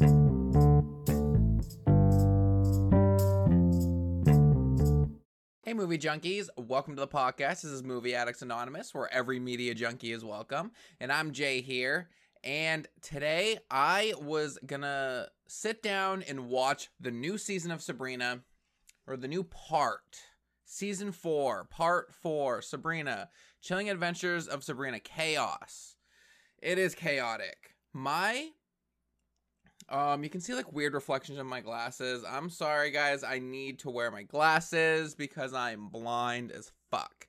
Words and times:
Hey, 0.00 0.06
movie 5.74 5.98
junkies, 5.98 6.48
welcome 6.56 6.96
to 6.96 7.00
the 7.00 7.06
podcast. 7.06 7.60
This 7.60 7.64
is 7.64 7.82
Movie 7.82 8.14
Addicts 8.14 8.40
Anonymous, 8.40 8.94
where 8.94 9.12
every 9.12 9.38
media 9.38 9.74
junkie 9.74 10.12
is 10.12 10.24
welcome. 10.24 10.70
And 11.00 11.12
I'm 11.12 11.32
Jay 11.32 11.60
here. 11.60 12.08
And 12.42 12.88
today 13.02 13.58
I 13.70 14.14
was 14.18 14.58
gonna 14.64 15.28
sit 15.48 15.82
down 15.82 16.22
and 16.22 16.48
watch 16.48 16.88
the 16.98 17.10
new 17.10 17.36
season 17.36 17.70
of 17.70 17.82
Sabrina, 17.82 18.40
or 19.06 19.18
the 19.18 19.28
new 19.28 19.44
part, 19.44 20.16
season 20.64 21.12
four, 21.12 21.64
part 21.64 22.14
four, 22.14 22.62
Sabrina, 22.62 23.28
Chilling 23.60 23.90
Adventures 23.90 24.48
of 24.48 24.64
Sabrina, 24.64 24.98
Chaos. 24.98 25.96
It 26.62 26.78
is 26.78 26.94
chaotic. 26.94 27.74
My 27.92 28.52
um, 29.90 30.22
you 30.22 30.30
can 30.30 30.40
see 30.40 30.54
like 30.54 30.72
weird 30.72 30.94
reflections 30.94 31.38
in 31.38 31.46
my 31.46 31.60
glasses. 31.60 32.24
I'm 32.28 32.50
sorry, 32.50 32.90
guys. 32.90 33.24
I 33.24 33.38
need 33.38 33.80
to 33.80 33.90
wear 33.90 34.10
my 34.10 34.22
glasses 34.22 35.14
because 35.14 35.52
I'm 35.52 35.88
blind 35.88 36.52
as 36.52 36.72
fuck. 36.90 37.26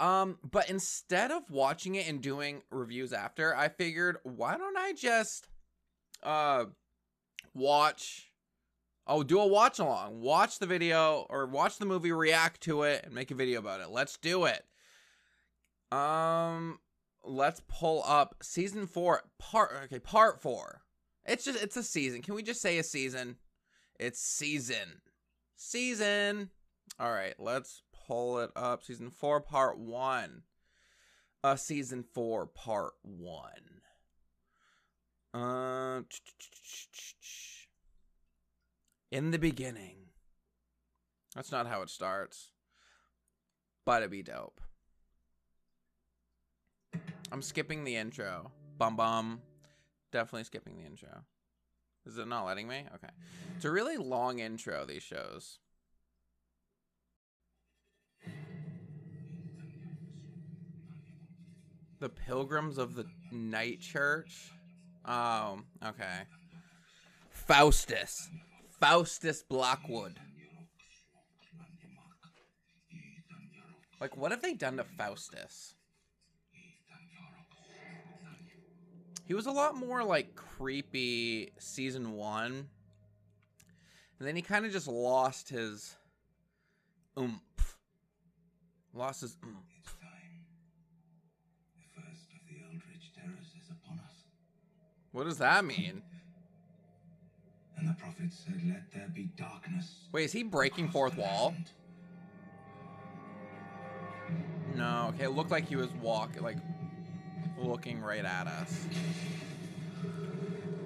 Um, 0.00 0.38
but 0.50 0.68
instead 0.68 1.30
of 1.30 1.50
watching 1.50 1.94
it 1.94 2.08
and 2.08 2.20
doing 2.20 2.62
reviews 2.70 3.12
after, 3.12 3.54
I 3.56 3.68
figured, 3.68 4.16
why 4.24 4.56
don't 4.56 4.76
I 4.76 4.92
just 4.92 5.48
uh 6.22 6.66
watch 7.54 8.32
Oh, 9.06 9.22
do 9.24 9.40
a 9.40 9.46
watch 9.46 9.78
along. 9.78 10.20
Watch 10.20 10.58
the 10.58 10.66
video 10.66 11.26
or 11.28 11.46
watch 11.46 11.78
the 11.78 11.86
movie, 11.86 12.12
react 12.12 12.60
to 12.62 12.84
it, 12.84 13.04
and 13.04 13.12
make 13.14 13.30
a 13.30 13.34
video 13.34 13.58
about 13.58 13.80
it. 13.80 13.90
Let's 13.90 14.16
do 14.16 14.44
it. 14.44 14.64
Um, 15.90 16.78
let's 17.24 17.60
pull 17.68 18.02
up 18.06 18.36
season 18.42 18.86
four, 18.86 19.22
part 19.38 19.72
okay, 19.84 19.98
part 19.98 20.40
four. 20.40 20.81
It's 21.24 21.44
just 21.44 21.62
it's 21.62 21.76
a 21.76 21.82
season. 21.82 22.22
Can 22.22 22.34
we 22.34 22.42
just 22.42 22.60
say 22.60 22.78
a 22.78 22.82
season? 22.82 23.36
It's 23.98 24.20
season. 24.20 25.00
Season. 25.56 26.50
All 26.98 27.12
right, 27.12 27.34
let's 27.38 27.82
pull 28.06 28.40
it 28.40 28.50
up. 28.56 28.82
Season 28.82 29.10
4 29.10 29.40
part 29.40 29.78
1. 29.78 30.42
Uh 31.44 31.56
season 31.56 32.04
4 32.14 32.46
part 32.46 32.92
1. 33.02 33.50
Uh 35.34 36.02
In 39.10 39.30
the 39.30 39.38
beginning. 39.38 39.96
That's 41.34 41.52
not 41.52 41.66
how 41.66 41.82
it 41.82 41.90
starts. 41.90 42.50
But 43.84 44.02
it'd 44.02 44.10
be 44.10 44.22
dope. 44.22 44.60
I'm 47.30 47.42
skipping 47.42 47.84
the 47.84 47.96
intro. 47.96 48.52
Bum 48.76 48.96
bum. 48.96 49.40
Definitely 50.12 50.44
skipping 50.44 50.76
the 50.76 50.84
intro. 50.84 51.24
Is 52.04 52.18
it 52.18 52.28
not 52.28 52.44
letting 52.44 52.68
me? 52.68 52.84
Okay. 52.94 53.12
It's 53.56 53.64
a 53.64 53.70
really 53.70 53.96
long 53.96 54.40
intro, 54.40 54.84
these 54.84 55.02
shows. 55.02 55.58
The 62.00 62.08
Pilgrims 62.08 62.78
of 62.78 62.94
the 62.94 63.06
Night 63.30 63.80
Church? 63.80 64.52
Oh, 65.06 65.60
okay. 65.84 66.26
Faustus. 67.30 68.28
Faustus 68.80 69.42
Blackwood. 69.48 70.18
Like, 74.00 74.16
what 74.16 74.32
have 74.32 74.42
they 74.42 74.54
done 74.54 74.76
to 74.76 74.84
Faustus? 74.84 75.76
He 79.24 79.34
was 79.34 79.46
a 79.46 79.50
lot 79.50 79.76
more 79.76 80.02
like 80.04 80.34
creepy 80.34 81.52
season 81.58 82.12
one. 82.12 82.68
And 84.18 84.28
then 84.28 84.36
he 84.36 84.42
kind 84.42 84.64
of 84.64 84.72
just 84.72 84.88
lost 84.88 85.48
his 85.48 85.96
oomph. 87.18 87.40
Lost 88.94 89.22
his 89.22 89.36
oomph. 89.44 89.56
It's 89.80 89.92
time. 89.94 90.44
The 91.76 92.00
first 92.00 92.28
of 92.30 92.40
the 92.48 92.62
Eldritch 92.64 93.12
terrors 93.14 93.48
is 93.60 93.70
upon 93.70 93.98
us. 94.00 94.14
What 95.12 95.24
does 95.24 95.38
that 95.38 95.64
mean? 95.64 96.02
And 97.78 97.88
the 97.88 97.94
prophet 97.94 98.32
said, 98.32 98.60
Let 98.66 98.92
there 98.92 99.10
be 99.12 99.30
darkness. 99.36 100.06
Wait, 100.12 100.24
is 100.24 100.32
he 100.32 100.42
breaking 100.44 100.88
fourth 100.90 101.16
wall? 101.16 101.54
land." 101.56 101.70
No, 104.76 105.12
okay, 105.14 105.24
it 105.24 105.30
looked 105.30 105.50
like 105.50 105.68
he 105.68 105.76
was 105.76 105.88
walking, 106.00 106.42
like, 106.42 106.58
looking 107.58 108.00
right 108.00 108.24
at 108.24 108.46
us. 108.46 108.86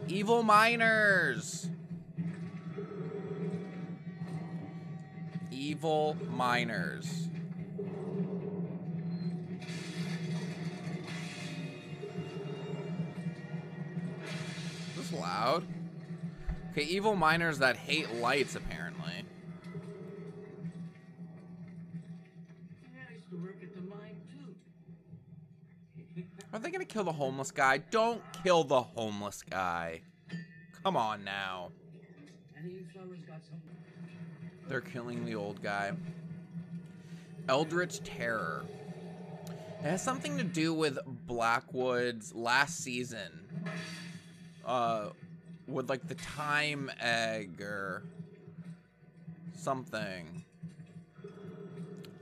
Evil 0.08 0.42
miners! 0.42 1.68
Evil 5.50 6.16
miners. 6.28 7.06
Is 14.90 15.10
this 15.10 15.12
loud? 15.12 15.64
Okay, 16.72 16.82
evil 16.82 17.16
miners 17.16 17.58
that 17.58 17.76
hate 17.76 18.14
lights, 18.16 18.54
apparently. 18.54 18.95
Kill 26.96 27.04
the 27.04 27.12
homeless 27.12 27.50
guy? 27.50 27.76
Don't 27.76 28.22
kill 28.42 28.64
the 28.64 28.80
homeless 28.80 29.42
guy. 29.42 30.00
Come 30.82 30.96
on 30.96 31.24
now. 31.24 31.68
They're 34.66 34.80
killing 34.80 35.26
the 35.26 35.34
old 35.34 35.62
guy. 35.62 35.92
Eldritch 37.50 38.02
Terror. 38.02 38.64
It 39.80 39.90
has 39.90 40.02
something 40.02 40.38
to 40.38 40.42
do 40.42 40.72
with 40.72 40.98
Blackwood's 41.26 42.34
last 42.34 42.78
season. 42.78 43.44
Uh, 44.64 45.10
with 45.68 45.90
like 45.90 46.08
the 46.08 46.14
time 46.14 46.90
egg 46.98 47.60
or 47.60 48.04
something. 49.54 50.46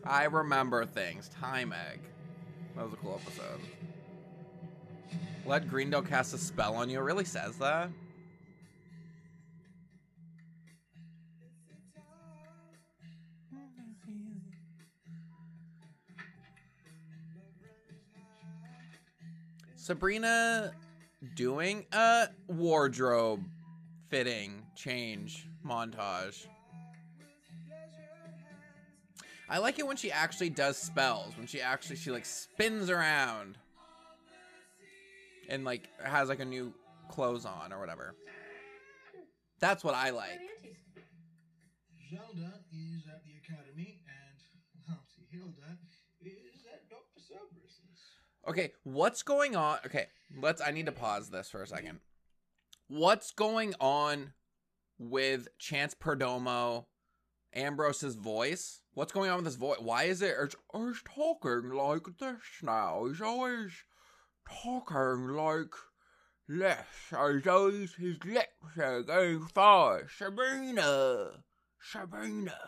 I 0.02 0.24
remember 0.24 0.84
things. 0.84 1.28
Time 1.28 1.72
egg. 1.72 2.00
That 2.74 2.86
was 2.86 2.92
a 2.92 2.96
cool 2.96 3.20
episode. 3.22 3.60
Let 5.46 5.68
Greendale 5.68 6.02
cast 6.02 6.32
a 6.34 6.38
spell 6.38 6.74
on 6.74 6.88
you. 6.88 6.98
It 6.98 7.02
really 7.02 7.24
says 7.24 7.56
that. 7.58 7.90
Sabrina 19.76 20.72
doing 21.36 21.84
a 21.92 22.28
wardrobe 22.48 23.44
fitting 24.08 24.62
change 24.74 25.46
montage. 25.62 26.46
I 29.46 29.58
like 29.58 29.78
it 29.78 29.86
when 29.86 29.98
she 29.98 30.10
actually 30.10 30.48
does 30.48 30.78
spells, 30.78 31.36
when 31.36 31.46
she 31.46 31.60
actually 31.60 31.96
she 31.96 32.10
like 32.10 32.24
spins 32.24 32.88
around 32.88 33.58
and 35.48 35.64
like 35.64 35.88
has 36.02 36.28
like 36.28 36.40
a 36.40 36.44
new 36.44 36.72
clothes 37.08 37.44
on 37.44 37.72
or 37.72 37.80
whatever. 37.80 38.14
That's 39.60 39.84
what 39.84 39.94
I 39.94 40.10
like. 40.10 40.40
Zelda 42.10 42.52
is 42.72 43.06
at 43.08 43.22
the 43.24 43.32
academy, 43.42 44.00
and 44.06 44.38
Auntie 44.88 45.26
Hilda 45.30 45.78
is 46.20 46.64
at 46.72 46.88
Dr. 46.88 47.20
Cerberus's. 47.20 48.00
Okay, 48.48 48.72
what's 48.82 49.22
going 49.22 49.56
on? 49.56 49.78
Okay, 49.86 50.06
let's. 50.40 50.60
I 50.60 50.70
need 50.70 50.86
to 50.86 50.92
pause 50.92 51.30
this 51.30 51.50
for 51.50 51.62
a 51.62 51.66
second. 51.66 52.00
What's 52.88 53.32
going 53.32 53.74
on 53.80 54.34
with 54.98 55.48
Chance 55.58 55.94
Perdomo, 55.94 56.84
Ambrose's 57.54 58.16
voice? 58.16 58.80
What's 58.92 59.12
going 59.12 59.30
on 59.30 59.38
with 59.38 59.46
his 59.46 59.56
voice? 59.56 59.78
Why 59.80 60.04
is 60.04 60.22
it? 60.22 60.36
It's, 60.40 60.56
he's 60.72 61.02
talking 61.02 61.70
like 61.70 62.04
this 62.18 62.62
now. 62.62 63.06
He's 63.08 63.20
always 63.20 63.72
talking 64.48 65.28
like 65.28 65.74
this. 66.48 66.76
He's 67.10 67.46
always 67.46 67.94
his 67.94 68.16
lips 68.24 68.78
are 68.78 69.02
going 69.02 69.46
fast. 69.46 70.18
Sabrina, 70.18 71.42
Sabrina. 71.80 72.58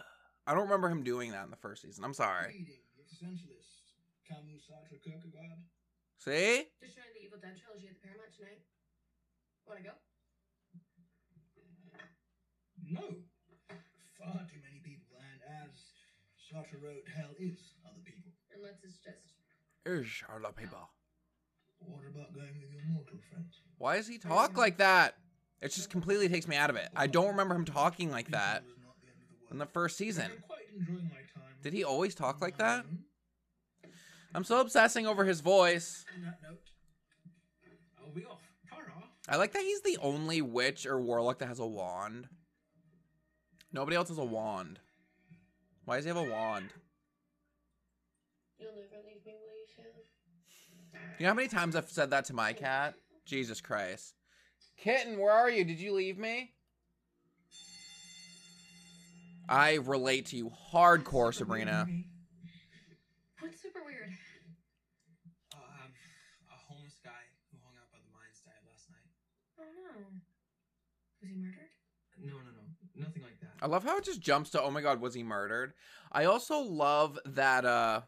I 0.47 0.55
don't 0.55 0.65
remember 0.65 0.89
him 0.89 1.03
doing 1.03 1.33
that 1.33 1.45
in 1.45 1.51
the 1.51 1.57
first 1.57 1.83
season. 1.83 2.05
I'm 2.05 2.15
sorry. 2.15 2.49
Reading 2.49 2.67
the 2.67 3.03
Existentialist, 3.03 3.99
Camus, 4.29 4.63
Sartre, 4.71 5.03
Kierkegaard. 5.03 5.59
See? 6.19 6.71
Just 6.81 6.95
showing 6.95 7.13
the 7.15 7.27
Evil 7.27 7.39
Dead 7.43 7.59
trilogy 7.59 7.89
at 7.89 7.99
the 7.99 8.03
Paramount 8.07 8.33
tonight. 8.37 8.63
Wanna 9.67 9.83
go? 9.83 9.95
No. 12.87 13.03
Far 14.15 14.47
too 14.47 14.63
many 14.63 14.79
people, 14.87 15.19
and 15.19 15.41
as 15.67 15.75
Sartre 16.39 16.79
wrote, 16.81 17.03
hell 17.11 17.35
is 17.39 17.75
other 17.85 18.01
people. 18.07 18.31
Unless 18.55 18.81
it's 18.85 19.03
just 19.03 19.35
Is 19.85 20.23
other 20.31 20.55
people. 20.55 20.89
What 21.81 22.03
about 22.09 22.35
going 22.35 22.61
with 22.61 22.73
your 22.73 22.85
mortal 22.93 23.19
friends? 23.31 23.61
Why 23.79 23.97
does 23.97 24.09
he 24.09 24.19
talk 24.19 24.57
like 24.57 24.79
that? 24.79 25.17
It 25.63 25.73
just 25.73 25.91
completely 25.91 26.29
takes 26.29 26.47
me 26.49 26.57
out 26.57 26.71
of 26.71 26.77
it. 26.77 26.89
I 26.95 27.07
don't 27.07 27.29
remember 27.29 27.55
him 27.55 27.65
talking 27.65 28.11
like 28.11 28.31
that 28.31 28.63
the 28.63 28.69
end 28.69 28.73
of 28.73 28.77
the 28.77 28.85
world. 28.85 29.53
in 29.53 29.59
the 29.59 29.67
first 29.67 29.97
season. 29.97 30.31
I'm 30.33 30.43
quite 30.47 30.61
enjoying 30.79 31.11
my 31.11 31.17
time. 31.35 31.55
Did 31.63 31.73
he 31.73 31.85
always 31.85 32.15
talk 32.15 32.41
like 32.41 32.59
that? 32.59 32.85
I'm 34.35 34.45
so 34.45 34.61
obsessing 34.61 35.07
over 35.07 35.25
his 35.25 35.41
voice. 35.41 36.05
On 36.15 36.23
that 36.25 36.39
note, 36.43 36.61
I'll 37.99 38.13
be 38.13 38.25
off. 38.27 38.41
Tara. 38.69 38.93
I 39.29 39.37
like 39.37 39.53
that 39.53 39.63
he's 39.63 39.81
the 39.81 39.97
only 40.03 40.43
witch 40.43 40.85
or 40.87 41.01
warlock 41.01 41.39
that 41.39 41.49
has 41.49 41.59
a 41.59 41.67
wand. 41.67 42.29
Nobody 43.73 43.97
else 43.97 44.09
has 44.09 44.19
a 44.19 44.25
wand. 44.25 44.79
Why 45.87 45.97
does 45.97 46.05
he 46.05 46.09
have 46.09 46.19
a 46.19 46.23
wand? 46.23 46.69
You'll 48.59 48.71
never 48.73 49.03
leave 49.07 49.25
me, 49.25 49.33
will 49.33 49.57
you, 49.57 49.67
Sam? 49.75 49.85
You 51.19 51.25
know 51.25 51.31
how 51.31 51.35
many 51.35 51.49
times 51.49 51.77
I've 51.77 51.91
said 51.91 52.11
that 52.11 52.27
to 52.27 52.35
my 52.35 52.53
cat? 52.53 52.95
Jesus 53.25 53.61
Christ. 53.61 54.15
Kitten, 54.77 55.19
where 55.19 55.33
are 55.33 55.51
you? 55.51 55.65
Did 55.65 55.81
you 55.81 55.95
leave 55.95 56.19
me? 56.19 56.53
I 59.49 59.75
relate 59.75 60.27
to 60.27 60.37
you 60.37 60.51
hardcore, 60.73 61.33
Sabrina. 61.33 61.87
What's 63.41 63.63
super 63.63 63.81
weird? 63.85 64.11
Um, 65.55 65.61
a 66.51 66.57
homeless 66.69 66.99
guy 67.03 67.11
who 67.51 67.59
hung 67.65 67.75
out 67.81 67.91
by 67.93 67.99
the 67.99 68.11
mines 68.13 68.43
died 68.45 68.61
last 68.69 68.91
night. 68.91 69.09
Oh 69.59 69.65
no. 69.75 70.05
Was 71.23 71.31
he 71.31 71.37
murdered? 71.37 71.71
No, 72.21 72.33
no, 72.35 72.51
no, 72.53 73.07
nothing 73.07 73.23
like 73.23 73.41
that. 73.41 73.53
I 73.63 73.69
love 73.69 73.85
how 73.85 73.97
it 73.99 74.05
just 74.05 74.21
jumps 74.21 74.51
to, 74.51 74.63
oh 74.63 74.71
my 74.71 74.83
god, 74.83 75.01
was 75.01 75.15
he 75.15 75.23
murdered? 75.23 75.73
I 76.13 76.25
also 76.25 76.59
love 76.59 77.19
that, 77.25 77.65
uh, 77.65 78.03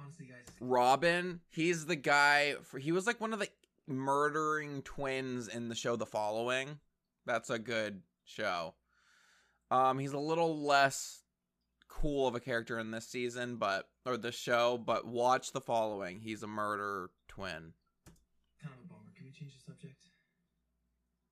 Honestly, 0.00 0.26
guys, 0.26 0.44
Robin, 0.60 1.40
he's 1.50 1.86
the 1.86 1.96
guy, 1.96 2.54
for, 2.62 2.78
he 2.78 2.92
was 2.92 3.06
like 3.06 3.20
one 3.20 3.32
of 3.32 3.38
the 3.38 3.48
murdering 3.86 4.82
twins 4.82 5.48
in 5.48 5.68
the 5.68 5.74
show 5.74 5.96
The 5.96 6.06
Following. 6.06 6.78
That's 7.26 7.50
a 7.50 7.58
good 7.58 8.02
show. 8.24 8.74
Um, 9.70 9.98
he's 9.98 10.12
a 10.12 10.18
little 10.18 10.62
less 10.62 11.22
cool 11.88 12.26
of 12.26 12.34
a 12.34 12.40
character 12.40 12.78
in 12.78 12.90
this 12.90 13.06
season, 13.06 13.56
but, 13.56 13.88
or 14.06 14.16
the 14.16 14.32
show, 14.32 14.78
but 14.78 15.06
watch 15.06 15.52
The 15.52 15.60
Following. 15.60 16.20
He's 16.20 16.42
a 16.42 16.46
murder 16.46 17.10
twin. 17.28 17.72
kind 18.62 18.74
of 18.74 18.84
a 18.84 18.88
bummer. 18.88 19.10
Can 19.16 19.26
we 19.26 19.32
change 19.32 19.52
the 19.54 19.72
subject? 19.72 19.94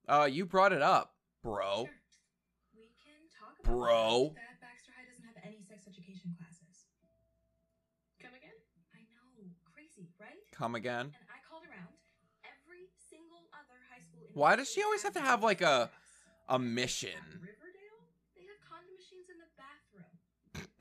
Uh, 0.07 0.25
you 0.25 0.45
brought 0.45 0.73
it 0.73 0.81
up, 0.81 1.13
bro. 1.43 1.85
Sure. 1.85 1.89
We 2.75 2.83
can 3.03 3.27
talk 3.39 3.55
about 3.63 3.71
Bro. 3.71 4.33
that 4.35 4.46
school. 10.57 10.75
In 10.75 11.13
Why 14.33 14.55
does 14.55 14.69
she 14.69 14.83
always 14.83 15.03
have 15.03 15.13
to 15.13 15.21
have, 15.21 15.43
like, 15.43 15.61
a- 15.61 15.89
A 16.49 16.57
mission. 16.59 17.09
At 17.09 17.41
Riverdale, 17.41 18.03
they 18.35 18.43
have 18.43 18.59
condom 18.69 18.93
machines 18.95 19.29
in 19.29 19.37
the 19.39 19.47
bathroom. 19.57 20.05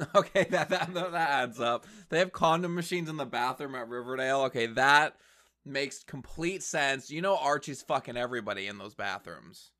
Okay, 0.14 0.44
that, 0.50 0.69
that 0.70 0.94
that 0.94 1.12
that 1.12 1.31
adds 1.31 1.61
up. 1.61 1.87
They 2.08 2.19
have 2.20 2.32
condom 2.32 2.75
machines 2.75 3.08
in 3.08 3.17
the 3.17 3.26
bathroom 3.26 3.75
at 3.75 3.88
Riverdale. 3.88 4.43
Okay, 4.43 4.67
that 4.67 5.17
makes 5.64 6.05
complete 6.05 6.62
sense. 6.62 7.11
You 7.11 7.20
know 7.23 7.37
Archie's 7.37 7.82
fucking 7.82 8.17
everybody 8.17 8.67
in 8.69 8.78
those 8.78 8.94
bathrooms. 8.94 9.73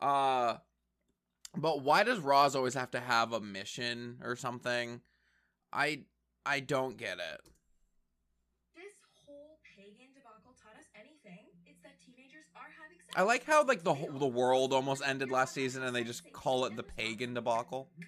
Uh 0.00 0.56
but 1.56 1.82
why 1.82 2.02
does 2.04 2.20
Roz 2.20 2.54
always 2.56 2.74
have 2.74 2.90
to 2.92 3.00
have 3.00 3.32
a 3.32 3.40
mission 3.40 4.18
or 4.22 4.36
something? 4.36 5.00
I 5.72 6.02
I 6.46 6.60
don't 6.60 6.96
get 6.96 7.18
it. 7.18 7.40
This 8.74 8.94
whole 9.26 9.58
pagan 9.76 10.08
debacle 10.14 10.54
taught 10.62 10.76
us 10.78 10.86
anything. 10.94 11.44
It's 11.66 11.80
that 11.82 12.00
teenagers 12.04 12.46
are 12.56 12.70
having 12.80 12.98
sex. 13.00 13.05
I 13.16 13.22
like 13.22 13.44
how 13.44 13.64
like 13.64 13.82
the 13.82 13.94
whole, 13.94 14.10
the 14.12 14.26
world 14.26 14.72
almost 14.74 15.02
ended 15.04 15.30
last 15.30 15.54
season 15.54 15.82
and 15.82 15.96
they 15.96 16.04
just 16.04 16.30
call 16.32 16.66
it 16.66 16.76
the 16.76 16.82
pagan 16.82 17.32
debacle. 17.34 17.88
Do 17.98 18.04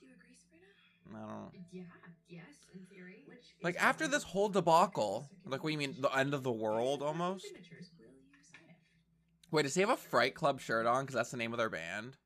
you 0.00 0.12
agree, 0.14 0.36
Sabrina? 0.38 0.66
I 1.16 1.20
don't 1.20 1.28
know. 1.28 1.50
Yeah, 1.72 1.82
yes, 2.28 2.44
in 2.72 2.80
theory. 2.86 3.24
Which 3.26 3.38
Like 3.62 3.76
after 3.82 4.06
this 4.06 4.22
whole 4.22 4.48
debacle, 4.48 5.28
like 5.46 5.64
what 5.64 5.70
do 5.70 5.72
you 5.72 5.78
mean 5.78 5.96
the 6.00 6.16
end 6.16 6.32
of 6.32 6.44
the 6.44 6.52
world 6.52 7.02
almost? 7.02 7.44
signatures. 7.46 7.90
Will 7.98 8.06
you 8.06 8.38
sign 8.52 8.60
it? 8.70 8.76
Wait, 9.50 9.62
does 9.64 9.74
he 9.74 9.80
have 9.80 9.90
a 9.90 9.96
Fright 9.96 10.34
Club 10.36 10.60
shirt 10.60 10.86
on? 10.86 11.02
Because 11.02 11.16
that's 11.16 11.30
the 11.32 11.36
name 11.36 11.52
of 11.52 11.58
their 11.58 11.70
band. 11.70 12.16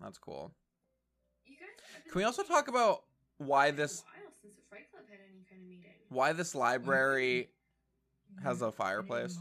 That's 0.00 0.18
cool. 0.18 0.52
You 1.46 1.56
guys, 1.56 1.68
I've 1.96 2.04
been 2.04 2.12
Can 2.12 2.18
we 2.18 2.24
also 2.24 2.42
talk 2.42 2.68
about 2.68 3.04
why 3.38 3.70
this 3.70 4.00
a 4.00 4.04
while 4.04 4.32
since 4.42 4.54
the 4.56 4.62
Fright 4.68 4.90
Club 4.90 5.04
had 5.08 5.20
any 5.26 5.42
kind 5.48 5.62
of 5.62 5.68
meeting. 5.68 5.90
why 6.10 6.32
this 6.34 6.54
library 6.54 7.48
has 8.42 8.60
a 8.60 8.66
Any 8.66 8.72
fireplace? 8.72 9.38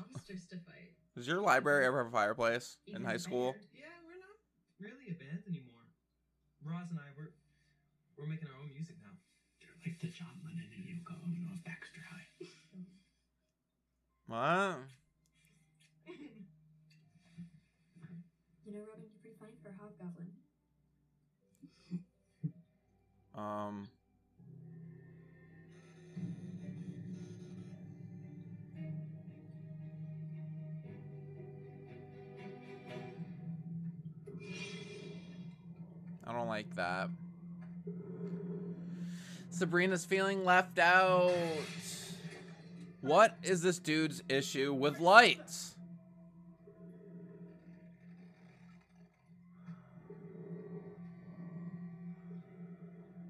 Monsters 1.15 1.25
to 1.25 1.25
fight. 1.25 1.25
Does 1.25 1.27
your 1.27 1.41
library 1.41 1.85
ever 1.85 1.97
have 2.03 2.07
a 2.07 2.11
fireplace 2.11 2.77
in 2.87 2.93
Even 2.95 3.05
high 3.05 3.13
a 3.15 3.19
school? 3.19 3.51
band. 3.53 3.65
Yeah, 3.73 3.85
we're 4.05 4.19
not 4.19 4.37
really 4.79 5.11
a 5.11 5.15
band 5.15 5.43
anymore. 5.47 5.85
Roz 6.65 6.87
and 6.89 6.99
I, 6.99 7.03
we're 7.17 7.33
we're 8.17 8.27
making 8.29 8.47
our 8.49 8.55
own 8.61 8.71
music 8.73 8.95
now. 9.03 9.13
You're 9.59 9.75
like 9.85 9.99
the 10.01 10.07
John 10.07 10.33
Lennon 10.45 10.69
and 10.73 10.83
Yoko 10.85 11.13
Ono 11.23 11.53
of 11.53 11.63
Baxter 11.65 12.01
High. 12.09 12.27
What? 14.27 14.79
You 18.65 18.71
know, 18.71 18.85
Robin, 18.87 19.03
you're 19.03 19.19
pretty 19.19 19.35
funny 19.37 19.51
for 19.61 19.69
a 19.69 19.73
hobgoblin. 19.75 20.31
Um. 23.35 23.89
I 36.33 36.37
don't 36.37 36.47
like 36.47 36.75
that. 36.77 37.09
Sabrina's 39.51 40.03
feeling 40.03 40.43
left 40.43 40.79
out. 40.79 41.31
What 43.01 43.37
is 43.43 43.61
this 43.61 43.77
dude's 43.77 44.23
issue 44.27 44.73
with 44.73 44.99
lights? 44.99 45.75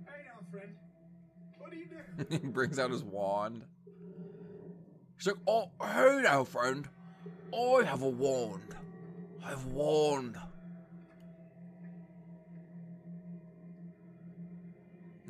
Hey 0.05 0.23
now, 0.25 0.45
friend. 0.49 0.71
What 1.57 1.71
do 1.71 1.77
you 1.77 1.87
do? 1.87 2.25
he 2.41 2.47
brings 2.47 2.79
out 2.79 2.91
his 2.91 3.03
wand. 3.03 3.63
He's 5.17 5.27
like, 5.27 5.35
Oh, 5.45 5.71
hey 5.81 6.21
now, 6.23 6.45
friend. 6.45 6.87
I 7.53 7.83
have 7.83 8.01
a 8.01 8.09
wand. 8.09 8.75
I 9.45 9.49
have 9.49 9.65
a 9.65 9.69
wand. 9.69 10.37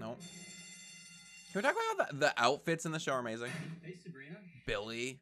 No. 0.03 0.17
Can 1.53 1.55
we 1.55 1.61
talk 1.61 1.71
about 1.71 2.07
how 2.07 2.11
the, 2.11 2.17
the 2.17 2.33
outfits 2.35 2.85
in 2.85 2.91
the 2.91 2.99
show 2.99 3.13
are 3.13 3.19
amazing? 3.19 3.51
Hey, 3.81 3.95
Sabrina. 4.03 4.35
Billy. 4.65 5.21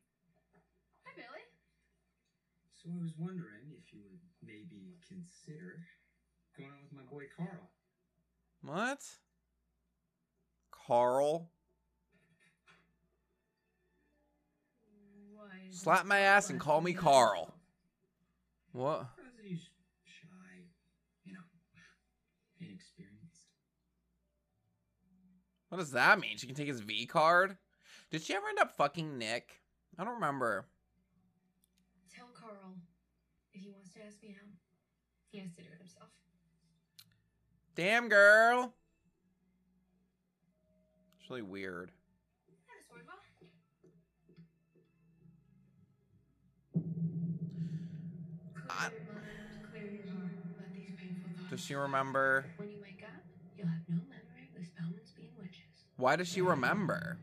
Hi, 1.06 1.12
Billy. 1.16 1.44
So 2.82 2.90
I 2.90 3.00
was 3.00 3.12
wondering 3.16 3.70
if 3.78 3.94
you 3.94 4.00
would 4.10 4.18
maybe 4.44 4.98
consider 5.08 5.86
going 6.58 6.72
out 6.72 6.82
with 6.82 6.94
my 6.94 7.04
boy 7.12 7.26
Carl. 7.38 7.70
What? 8.64 9.04
Carl? 10.72 11.52
Why? 15.36 15.46
Slap 15.70 16.08
my 16.08 16.22
ass 16.22 16.50
and 16.50 16.60
call 16.60 16.82
me? 16.82 16.94
Carl. 16.94 17.54
What? 18.72 19.06
Because 19.16 19.34
he's 19.48 19.70
shy, 20.04 20.66
you 21.24 21.34
know, 21.34 21.42
inexperienced. 22.60 23.22
What 25.72 25.78
does 25.78 25.92
that 25.92 26.20
mean? 26.20 26.36
She 26.36 26.48
can 26.48 26.56
take 26.56 26.68
his 26.68 26.82
V 26.82 27.06
card? 27.06 27.56
Did 28.12 28.22
she 28.24 28.34
ever 28.36 28.46
end 28.50 28.60
up 28.60 28.76
fucking 28.76 29.18
Nick? 29.18 29.62
I 29.98 30.04
don't 30.04 30.16
remember. 30.16 30.66
Tell 32.14 32.28
Carl 32.38 32.76
if 33.54 33.62
he 33.62 33.70
wants 33.70 33.90
to 33.94 34.00
ask 34.06 34.22
me 34.22 34.36
out, 34.38 34.52
he 35.32 35.40
has 35.40 35.56
to 35.56 35.62
do 35.62 35.70
it 35.72 35.78
himself. 35.80 36.10
Damn 37.74 38.10
girl. 38.10 38.74
It's 41.22 41.30
really 41.30 41.42
weird. 41.42 41.92
Had 42.68 42.76
a 42.82 42.84
sword 42.90 43.04
well. 43.08 43.16
I- 48.70 48.90
Clear 48.92 49.08
your 49.08 49.24
mind, 49.24 49.64
clear 49.64 49.88
your 49.88 50.08
heart, 50.12 50.36
let 50.60 50.74
these 50.76 50.92
painful 51.00 51.30
thoughts. 51.32 51.50
Does 51.50 51.62
she 51.62 51.76
remember? 51.76 52.52
When 52.58 52.70
you 52.70 52.80
wake 52.82 53.04
up, 53.08 53.24
you'll 53.56 53.68
have 53.72 53.88
no 53.88 54.04
memory 54.12 54.52
of 54.52 54.60
the 54.60 54.68
Spellmans 54.68 55.16
being 55.16 55.32
witches. 55.40 55.88
Why 56.02 56.16
does 56.16 56.28
she 56.28 56.42
remember? 56.42 57.18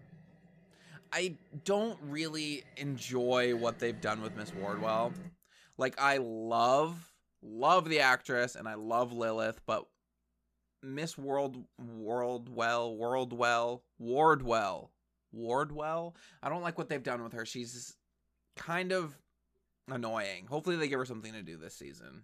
I 1.13 1.35
don't 1.65 1.99
really 2.01 2.63
enjoy 2.77 3.57
what 3.57 3.81
they've 3.81 4.01
done 4.01 4.23
with 4.23 4.37
Miss 4.37 4.55
Wardwell. 4.55 5.13
Like 5.79 6.01
I 6.01 6.19
love 6.19 7.13
love 7.43 7.89
the 7.89 8.01
actress 8.01 8.55
and 8.55 8.69
I 8.69 8.75
love 8.75 9.13
Lilith, 9.13 9.61
but 9.67 9.87
Miss 10.81 11.19
World 11.19 11.57
Worldwell, 11.81 12.97
Worldwell, 12.97 13.83
Wardwell, 13.99 14.93
Wardwell. 15.33 16.15
I 16.41 16.49
don't 16.49 16.63
like 16.63 16.79
what 16.79 16.89
they've 16.89 17.03
done 17.03 17.25
with 17.25 17.33
her. 17.33 17.45
She's 17.45 17.97
kind 18.57 18.93
of 18.93 19.19
annoying. 19.91 20.47
Hopefully 20.49 20.77
they 20.77 20.87
give 20.87 21.01
her 21.01 21.05
something 21.05 21.33
to 21.33 21.43
do 21.43 21.57
this 21.57 21.75
season. 21.75 22.23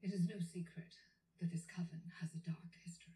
It 0.00 0.12
is 0.12 0.28
no 0.28 0.36
secret 0.52 0.94
that 1.44 1.52
this 1.52 1.66
coven 1.76 2.00
has 2.20 2.30
a 2.32 2.38
dark 2.38 2.56
history. 2.82 3.12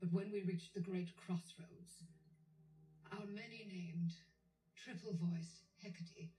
But 0.00 0.12
when 0.12 0.30
we 0.30 0.42
reached 0.42 0.74
the 0.74 0.80
great 0.80 1.08
crossroads, 1.16 2.04
our 3.10 3.26
many-named, 3.26 4.12
triple-voiced 4.76 5.64
Hecate 5.82 6.30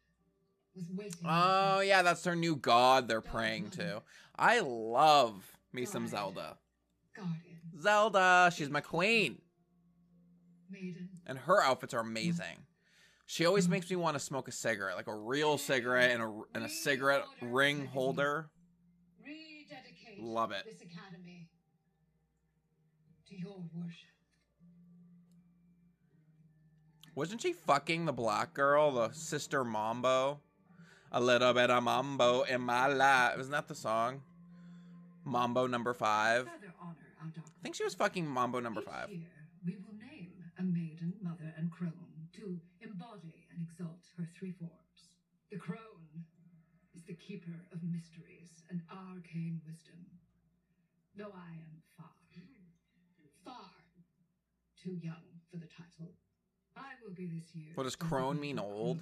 was 0.73 0.85
waiting. 0.95 1.25
Oh 1.25 1.81
yeah, 1.81 2.01
that's 2.03 2.21
their 2.21 2.37
new 2.37 2.55
god 2.55 3.09
they're 3.09 3.19
praying 3.19 3.71
to. 3.71 4.01
I 4.37 4.61
love 4.61 5.57
me 5.73 5.83
some 5.83 6.07
Zelda. 6.07 6.57
Guardian, 7.13 7.59
Zelda, 7.81 8.49
she's 8.55 8.69
my 8.69 8.81
queen. 8.81 9.39
maiden, 10.69 11.09
And 11.27 11.37
her 11.37 11.61
outfits 11.61 11.93
are 11.93 11.99
amazing. 11.99 12.65
She 13.25 13.45
always 13.45 13.67
mm. 13.67 13.71
makes 13.71 13.89
me 13.89 13.97
want 13.97 14.15
to 14.15 14.19
smoke 14.21 14.47
a 14.47 14.53
cigarette, 14.53 14.95
like 14.95 15.07
a 15.07 15.15
real 15.15 15.57
cigarette 15.57 16.11
and 16.11 16.23
a 16.23 16.41
and 16.55 16.63
a 16.63 16.69
cigarette 16.69 17.25
ring 17.41 17.87
holder. 17.87 18.49
Love 20.23 20.51
it. 20.51 20.63
this 20.65 20.81
academy 20.81 21.49
to 23.27 23.35
your 23.35 23.57
worship. 23.75 24.09
Wasn't 27.15 27.41
she 27.41 27.53
fucking 27.53 28.05
the 28.05 28.13
black 28.13 28.53
girl, 28.53 28.91
the 28.91 29.11
sister 29.13 29.63
Mambo? 29.63 30.39
A 31.11 31.19
little 31.19 31.53
bit 31.53 31.71
of 31.71 31.83
Mambo 31.83 32.43
in 32.43 32.61
my 32.61 32.85
life. 32.87 33.39
Isn't 33.39 33.51
that 33.51 33.67
the 33.67 33.75
song? 33.75 34.21
Mambo 35.25 35.65
number 35.65 35.93
five. 35.93 36.45
Further 36.45 36.73
honor 36.79 36.95
our 37.19 37.27
dark 37.35 37.47
I 37.47 37.63
think 37.63 37.75
she 37.75 37.83
was 37.83 37.95
fucking 37.95 38.27
Mambo 38.27 38.59
number 38.59 38.81
Each 38.81 38.87
five. 38.87 39.09
year, 39.09 39.27
we 39.65 39.73
will 39.73 39.97
name 39.99 40.33
a 40.59 40.63
maiden, 40.63 41.15
mother, 41.21 41.51
and 41.57 41.71
crone 41.71 42.29
to 42.37 42.59
embody 42.81 43.47
and 43.51 43.61
exalt 43.67 44.05
her 44.17 44.27
three 44.37 44.51
forms. 44.51 45.17
The 45.51 45.57
crone 45.57 46.25
is 46.95 47.03
the 47.03 47.13
keeper 47.15 47.59
of 47.73 47.83
mysteries 47.83 48.63
and 48.69 48.81
arcane 48.89 49.59
wisdom. 49.67 50.05
Though 51.17 51.33
I 51.35 51.51
am 51.51 51.83
far, 51.97 52.07
far 53.43 53.69
too 54.81 54.97
young 55.01 55.23
for 55.49 55.57
the 55.57 55.67
title, 55.67 56.13
I 56.77 56.95
will 57.03 57.13
be 57.13 57.27
this 57.27 57.53
year. 57.53 57.71
What 57.75 57.83
does 57.83 57.95
crone 57.95 58.39
mean, 58.39 58.57
old? 58.57 59.01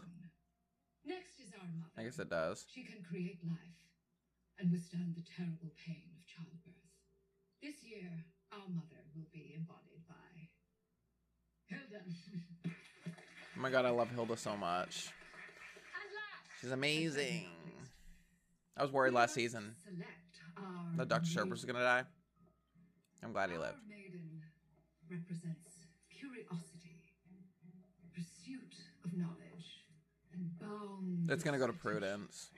Next 1.06 1.39
is 1.39 1.54
our 1.54 1.68
mother. 1.68 1.92
I 1.98 2.04
guess 2.04 2.20
it 2.20 2.30
does. 2.30 2.66
She 2.74 2.84
can 2.84 3.04
create 3.04 3.39
life 3.46 3.78
and 4.60 4.72
withstand 4.72 5.16
the 5.16 5.24
terrible 5.24 5.72
pain 5.86 6.10
of 6.18 6.25
childbirth. 6.25 6.75
This 7.62 7.84
year, 7.84 8.10
our 8.51 8.68
mother 8.68 9.06
will 9.16 9.28
be 9.32 9.54
embodied 9.56 10.08
by 10.08 10.50
Hilda. 11.68 12.04
Oh 12.66 13.62
my 13.62 13.70
god, 13.70 13.86
I 13.86 13.92
love 13.92 14.10
Hilda 14.10 14.36
so 14.36 14.58
much. 14.58 15.10
She's 16.60 16.72
amazing. 16.72 17.46
I 18.75 18.82
was 18.82 18.92
worried 18.92 19.13
last 19.13 19.34
season 19.34 19.75
select 19.84 20.19
that 21.00 21.08
Dr. 21.08 21.29
Sherp 21.29 21.50
was 21.50 21.63
gonna 21.63 21.79
die. 21.79 22.03
I'm 23.24 23.32
glad 23.32 23.50
he 23.50 23.56
Our 23.56 23.62
lived. 23.62 23.77
maiden 23.88 24.41
represents 25.10 25.88
curiosity, 26.12 27.15
pursuit 28.13 28.75
of 29.06 29.13
knowledge, 29.13 29.88
and 30.34 30.60
bound. 30.60 31.32
It's 31.32 31.41
gonna 31.41 31.58
go 31.58 31.68
to 31.68 31.74
Prudence. 31.74 32.51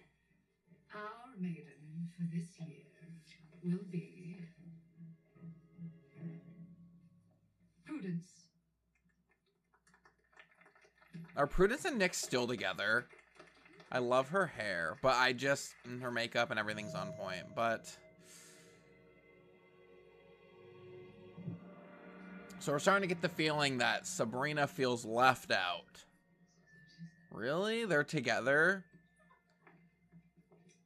Our 0.95 1.37
maiden 1.39 2.09
for 2.17 2.23
this 2.35 2.59
year 2.59 2.81
will 3.63 3.85
be 3.91 4.39
Prudence. 7.85 8.47
Are 11.37 11.45
Prudence 11.45 11.85
and 11.85 11.99
Nick 11.99 12.15
still 12.15 12.47
together? 12.47 13.05
I 13.91 13.99
love 13.99 14.29
her 14.29 14.47
hair, 14.47 14.97
but 15.03 15.15
I 15.15 15.33
just 15.33 15.73
her 16.01 16.11
makeup 16.11 16.49
and 16.49 16.59
everything's 16.59 16.95
on 16.95 17.11
point. 17.13 17.43
But 17.55 17.95
so 22.61 22.71
we're 22.71 22.79
starting 22.79 23.01
to 23.01 23.13
get 23.13 23.23
the 23.23 23.29
feeling 23.29 23.79
that 23.79 24.05
Sabrina 24.05 24.67
feels 24.67 25.03
left 25.03 25.51
out. 25.51 26.03
Really? 27.31 27.85
They're 27.85 28.03
together? 28.03 28.85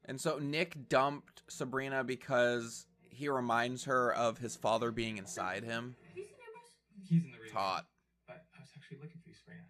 And 0.05 0.21
so 0.21 0.39
Nick 0.39 0.87
dumped 0.87 1.43
Sabrina 1.49 2.03
because 2.03 2.85
he 3.09 3.27
reminds 3.27 3.85
her 3.85 4.13
of 4.13 4.37
his 4.37 4.55
father 4.55 4.91
being 4.91 5.17
inside 5.17 5.63
him. 5.63 5.95
Have 6.07 6.17
you 6.17 6.23
seen 6.23 6.35
Ambrose? 6.47 7.09
He's 7.09 7.23
in 7.23 7.31
the 7.31 7.37
room. 7.37 7.51
reading. 7.51 7.85
But 8.27 8.45
I 8.55 8.61
was 8.61 8.69
actually 8.75 8.97
looking 9.01 9.19
for 9.23 9.29
you, 9.29 9.35
Sabrina. 9.35 9.63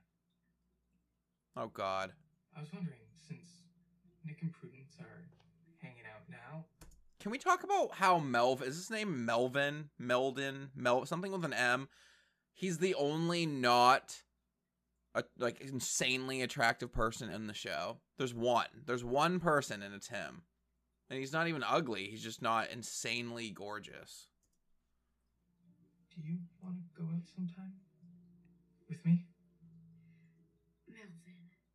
Oh 1.57 1.71
god. 1.73 2.11
I 2.55 2.61
was 2.61 2.69
wondering, 2.71 2.99
since 3.27 3.65
Nick 4.25 4.41
and 4.41 4.51
Prudence 4.53 4.97
are 4.99 5.25
hanging 5.81 6.05
out 6.05 6.23
now, 6.29 6.65
Can 7.25 7.31
we 7.31 7.39
talk 7.39 7.63
about 7.63 7.95
how 7.95 8.19
Melv 8.19 8.61
is 8.61 8.75
his 8.75 8.91
name 8.91 9.25
Melvin? 9.25 9.89
Meldon? 9.97 10.69
Mel 10.75 11.07
something 11.07 11.31
with 11.31 11.43
an 11.43 11.53
M. 11.53 11.89
He's 12.53 12.77
the 12.77 12.93
only 12.93 13.47
not 13.47 14.21
a, 15.15 15.23
like 15.39 15.59
insanely 15.59 16.43
attractive 16.43 16.93
person 16.93 17.31
in 17.31 17.47
the 17.47 17.53
show. 17.55 17.97
There's 18.19 18.35
one. 18.35 18.67
There's 18.85 19.03
one 19.03 19.39
person 19.39 19.81
and 19.81 19.95
it's 19.95 20.09
him. 20.09 20.43
And 21.09 21.17
he's 21.17 21.33
not 21.33 21.47
even 21.47 21.63
ugly. 21.67 22.05
He's 22.11 22.21
just 22.21 22.43
not 22.43 22.69
insanely 22.69 23.49
gorgeous. 23.49 24.27
do 26.13 26.21
you 26.21 26.37
want 26.61 26.75
to 26.77 27.01
go 27.01 27.09
out 27.09 27.27
sometime 27.35 27.73
with 28.87 29.03
me? 29.03 29.25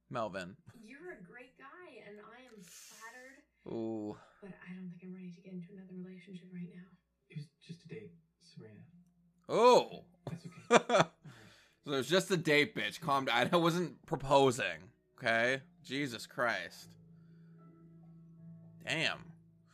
Melvin, 0.09 0.30
Melvin. 0.45 0.57
you're 0.87 1.11
a 1.11 1.25
great 1.28 1.59
guy, 1.59 2.04
and 2.07 2.21
I 2.21 2.42
am 2.54 2.62
flattered, 2.62 3.42
Ooh. 3.66 4.16
But 4.42 4.50
I 4.66 4.73
don't 4.75 4.88
think 4.90 5.02
I'm 5.04 5.14
ready 5.14 5.32
to 5.37 5.40
get 5.42 5.52
into 5.52 5.68
another 5.75 5.94
relationship 5.94 6.47
right 6.52 6.68
now. 6.75 6.88
It 7.28 7.37
was 7.38 7.47
just 7.66 7.85
a 7.85 7.88
date, 7.88 8.12
Sabrina. 8.42 8.80
Oh. 9.49 10.04
That's 10.28 10.47
okay. 10.73 10.85
so 11.85 11.92
it 11.92 11.97
was 11.97 12.09
just 12.09 12.30
a 12.30 12.37
date, 12.37 12.75
bitch. 12.75 13.00
Calm 13.00 13.26
down. 13.26 13.50
I 13.52 13.56
wasn't 13.56 14.04
proposing. 14.06 14.90
Okay? 15.18 15.61
Jesus 15.85 16.26
Christ. 16.26 16.88
Damn. 18.87 19.18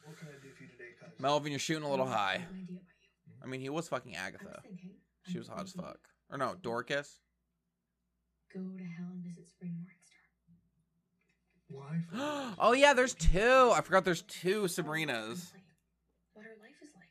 What 0.05 0.19
can 0.19 0.29
I 0.29 0.33
do 0.43 0.49
for 0.57 0.63
you 0.65 0.69
today, 0.71 0.91
cuz? 1.01 1.11
Melvin, 1.21 1.53
you're 1.53 1.59
shooting 1.59 1.85
a 1.85 1.91
little 1.91 2.07
high. 2.07 2.35
an 2.35 2.43
idea 2.63 2.77
about 2.77 2.99
you. 3.01 3.33
I 3.43 3.47
mean, 3.47 3.61
he 3.61 3.69
was 3.69 3.89
fucking 3.89 4.17
Agatha. 4.17 4.45
was 4.47 4.55
thinking. 4.63 4.91
She 5.27 5.35
I'm 5.35 5.39
was 5.39 5.49
hot 5.49 5.63
as 5.65 5.73
fuck. 5.73 5.99
Or 6.31 6.39
no, 6.39 6.55
Dorcas. 6.61 7.21
Go 8.53 8.61
to 8.61 8.85
hell 8.85 9.07
and 9.13 9.23
visit 9.23 9.47
Sabrina 9.49 9.75
Morningstar. 9.77 9.85
Why? 9.85 9.93
for- 9.93 9.96
oh 12.59 12.73
yeah, 12.73 12.95
there's 12.95 13.15
two. 13.15 13.73
I 13.75 13.81
forgot 13.81 14.05
there's 14.05 14.23
two 14.23 14.63
Sabrinas. 14.63 15.53
What 16.35 16.45
her 16.45 16.55
life 16.61 16.77
is 16.83 16.91
like. 16.95 17.09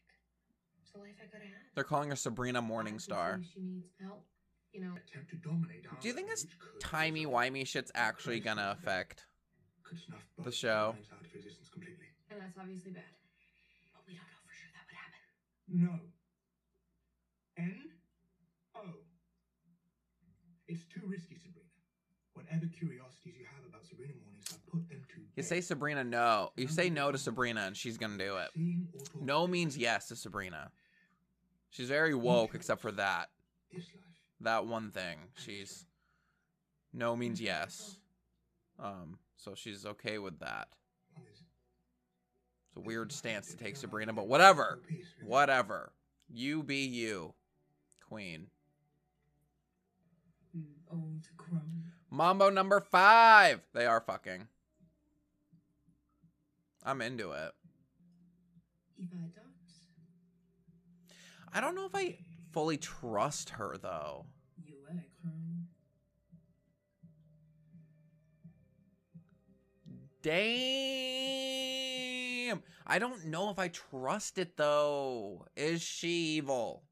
It's 0.81 0.91
the 0.91 0.99
life 0.99 1.15
I 1.21 1.25
could 1.27 1.41
have. 1.41 1.51
They're 1.75 1.83
calling 1.83 2.09
her 2.09 2.15
Sabrina 2.15 2.61
Morningstar. 2.61 3.33
Obviously, 3.35 3.53
She 3.53 3.61
needs 3.61 3.87
help. 4.01 4.23
You 4.71 4.81
know, 4.81 4.91
to 4.91 5.35
dominate 5.37 5.87
Do 6.01 6.07
you 6.07 6.13
think 6.13 6.27
this 6.27 6.43
language 6.43 6.59
could 6.59 6.81
timey 6.81 7.25
wimey 7.25 7.65
shit's 7.65 7.91
actually 7.95 8.41
gonna 8.41 8.75
affect? 8.77 9.25
could 9.83 9.99
snuff 9.99 10.25
the 10.43 10.51
show? 10.51 10.95
out 11.13 11.21
of 11.23 11.31
existence 11.31 11.69
completely? 11.71 12.11
and 12.31 12.41
that's 12.41 12.57
obviously 12.59 12.91
bad. 12.91 13.07
But 13.95 14.03
we 14.03 14.19
don't 14.19 14.27
know 14.27 14.41
for 14.43 14.51
sure 14.51 14.67
that 14.75 14.83
would 14.83 14.99
happen. 14.99 15.23
No. 15.71 15.93
N 17.55 17.87
O. 18.75 18.83
It's 20.67 20.83
too 20.91 21.07
risky, 21.07 21.39
Sabrina. 21.39 21.71
Whatever 22.35 22.67
curiosities 22.67 23.39
you 23.39 23.47
have 23.47 23.63
about 23.63 23.87
Sabrina 23.87 24.11
Morningstar, 24.19 24.19
put 24.19 24.19
them 24.19 24.34
to 24.34 24.34
You 25.35 25.43
say 25.43 25.61
Sabrina 25.61 26.03
no. 26.03 26.51
You 26.55 26.67
say 26.67 26.89
no 26.89 27.11
to 27.11 27.17
Sabrina 27.17 27.61
and 27.61 27.75
she's 27.75 27.97
gonna 27.97 28.17
do 28.17 28.37
it. 28.37 28.49
Seeing 28.53 28.87
or 28.93 28.99
talking 29.03 29.25
No 29.25 29.47
means 29.47 29.77
yes 29.77 30.07
to 30.07 30.15
Sabrina. 30.15 30.71
She's 31.69 31.89
very 31.89 32.15
woke 32.15 32.55
except 32.55 32.81
for 32.81 32.91
that. 32.93 33.29
That 34.41 34.65
one 34.65 34.91
thing. 34.91 35.17
She's 35.35 35.85
no 36.93 37.15
means 37.15 37.41
yes. 37.41 37.97
Um, 38.79 39.17
so 39.35 39.55
she's 39.55 39.85
okay 39.85 40.17
with 40.17 40.39
that. 40.39 40.67
It's 41.17 42.77
a 42.77 42.79
weird 42.79 43.11
stance 43.11 43.51
to 43.51 43.57
take, 43.57 43.75
Sabrina, 43.75 44.13
but 44.13 44.27
whatever. 44.27 44.79
Whatever. 45.23 45.91
You 46.29 46.63
be 46.63 46.85
you, 46.85 47.33
Queen. 48.07 48.47
Old 50.91 51.27
crone. 51.37 51.84
Mambo 52.15 52.49
number 52.49 52.79
five. 52.79 53.59
They 53.73 53.85
are 53.85 53.99
fucking. 53.99 54.47
I'm 56.81 57.01
into 57.01 57.33
it. 57.33 57.51
I 61.51 61.59
don't, 61.59 61.75
know 61.75 61.85
if 61.85 61.93
I 61.93 62.15
fully 62.53 62.77
trust 62.77 63.49
her 63.51 63.75
though. 63.81 64.27
you 64.65 64.75
are 64.89 64.91
a 64.91 65.03
crone. 65.21 65.67
Damn. 70.21 70.63
I 72.87 72.97
don't 72.97 73.25
know 73.25 73.49
if 73.49 73.59
I 73.59 73.67
trust 73.67 74.37
it 74.37 74.55
though. 74.55 75.47
Is 75.57 75.81
she 75.81 76.37
evil? 76.37 76.83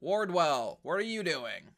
Wardwell, 0.00 0.80
what 0.82 0.92
are 0.94 1.00
you 1.00 1.22
doing? 1.22 1.70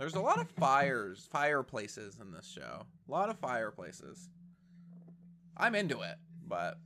There's 0.00 0.14
a 0.14 0.20
lot 0.20 0.40
of 0.40 0.48
fires, 0.52 1.28
fireplaces 1.30 2.20
in 2.22 2.32
this 2.32 2.48
show. 2.50 2.86
A 3.06 3.12
lot 3.12 3.28
of 3.28 3.38
fireplaces. 3.38 4.30
I'm 5.58 5.74
into 5.74 6.00
it, 6.00 6.16
but 6.48 6.78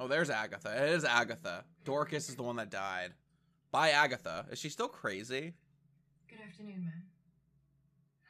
Oh, 0.00 0.08
there's 0.08 0.30
Agatha. 0.30 0.82
It 0.82 0.94
is 0.94 1.04
Agatha. 1.04 1.64
Dorcas 1.84 2.30
is 2.30 2.36
the 2.36 2.42
one 2.42 2.56
that 2.56 2.70
died. 2.70 3.12
By 3.70 3.90
Agatha. 3.90 4.46
Is 4.50 4.58
she 4.58 4.70
still 4.70 4.88
crazy? 4.88 5.52
Good 6.26 6.38
afternoon, 6.40 6.84
ma'am. 6.86 7.02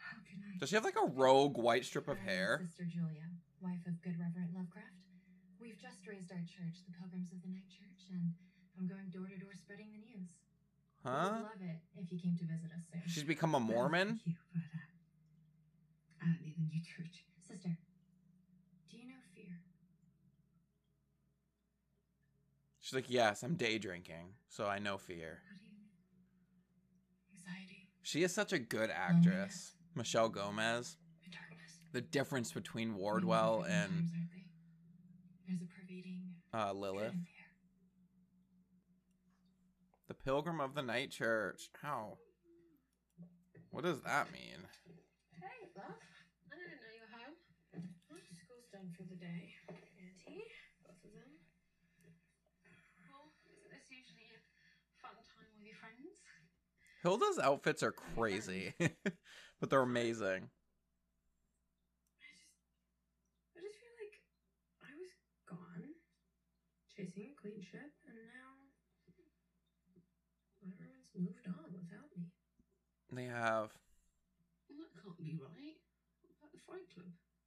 How 0.00 0.16
can 0.28 0.42
I? 0.42 0.58
Does 0.58 0.70
she 0.70 0.74
have 0.74 0.84
like 0.84 0.98
a 1.00 1.06
rogue 1.06 1.58
white 1.58 1.84
strip 1.84 2.08
of 2.08 2.18
hair? 2.18 2.62
Sister 2.66 2.86
Julia, 2.90 3.30
wife 3.60 3.86
of 3.86 4.02
good 4.02 4.18
Reverend 4.18 4.50
Lovecraft. 4.56 4.98
We've 5.60 5.78
just 5.78 6.08
raised 6.08 6.32
our 6.32 6.42
church, 6.42 6.82
the 6.84 6.92
Pilgrims 6.98 7.30
of 7.30 7.40
the 7.42 7.48
Night 7.48 7.68
Church, 7.68 8.10
and 8.10 8.32
I'm 8.78 8.86
going 8.86 9.10
door 9.10 9.26
to 9.26 9.36
door 9.38 9.50
spreading 9.54 9.88
the 9.92 9.98
news. 9.98 10.30
Huh? 11.04 11.42
love 11.42 11.60
it 11.60 11.78
if 11.96 12.12
you 12.12 12.18
came 12.18 12.36
to 12.36 12.44
visit 12.44 12.70
us 12.76 12.84
soon. 12.92 13.02
She's 13.06 13.24
become 13.24 13.54
a 13.54 13.60
Mormon? 13.60 14.08
Thank 14.08 14.26
you 14.26 14.34
for 14.52 14.58
that. 14.58 14.88
Early 16.22 16.54
the 16.56 16.62
new 16.62 16.80
church. 16.82 17.24
Sister, 17.46 17.76
do 18.90 18.96
you 18.96 19.08
know 19.08 19.14
fear? 19.34 19.58
She's 22.80 22.94
like, 22.94 23.08
yes, 23.08 23.42
I'm 23.42 23.54
day 23.54 23.78
drinking, 23.78 24.34
so 24.48 24.66
I 24.66 24.78
know 24.78 24.98
fear. 24.98 25.40
What 25.48 25.58
do 25.58 25.64
you 25.64 25.72
mean? 25.72 25.88
Anxiety 27.34 27.88
She 28.02 28.22
is 28.22 28.34
such 28.34 28.52
a 28.52 28.58
good 28.58 28.90
actress. 28.90 29.72
Michelle 29.94 30.28
Gomez. 30.28 30.96
The 31.92 32.00
difference 32.02 32.52
between 32.52 32.94
Wardwell 32.96 33.64
and 33.66 33.90
times, 33.90 34.10
aren't 34.14 34.30
they? 34.30 34.44
There's 35.48 35.62
a 35.62 35.66
pervading 35.66 36.20
uh, 36.52 36.72
Lilith. 36.74 37.14
The 40.08 40.14
Pilgrim 40.14 40.58
of 40.60 40.74
the 40.74 40.82
Night 40.82 41.10
Church. 41.10 41.68
How? 41.82 42.16
What 43.70 43.84
does 43.84 44.00
that 44.02 44.32
mean? 44.32 44.64
Hey, 45.36 45.68
love. 45.76 46.00
I 46.48 46.56
didn't 46.56 46.80
know 46.80 46.92
you 46.96 47.04
were 47.04 47.12
home. 47.12 47.36
Well, 48.08 48.24
school's 48.32 48.72
done 48.72 48.88
for 48.96 49.04
the 49.04 49.20
day. 49.20 49.52
Auntie, 49.68 50.48
both 50.80 50.96
of 51.04 51.12
them. 51.12 51.28
Well, 53.04 53.36
isn't 53.52 53.68
this 53.68 53.92
usually 53.92 54.32
a 54.32 54.40
fun 55.04 55.12
time 55.20 55.52
with 55.52 55.68
your 55.68 55.76
friends? 55.76 56.16
Hilda's 57.04 57.38
outfits 57.38 57.82
are 57.84 57.92
crazy, 57.92 58.72
but 59.60 59.68
they're 59.68 59.84
amazing. 59.84 60.48
I 62.16 62.26
just, 62.32 62.48
I 63.52 63.60
just 63.60 63.76
feel 63.76 63.92
like 64.00 64.16
I 64.80 64.96
was 64.96 65.12
gone, 65.44 65.84
chasing 66.96 67.28
a 67.28 67.36
clean 67.36 67.60
ship, 67.60 67.92
and 68.08 68.16
now 68.32 68.47
moved 71.18 71.46
on 71.46 71.54
without 71.72 72.08
me. 72.16 72.24
They 73.12 73.24
have. 73.24 73.72
Well, 74.68 74.78
that 74.78 74.92
can't 75.02 75.16
be 75.18 75.38
right. 75.40 75.76
What 76.22 76.34
about 76.38 76.52
the 76.52 76.60
Fright 76.66 76.86
Club? 76.94 77.06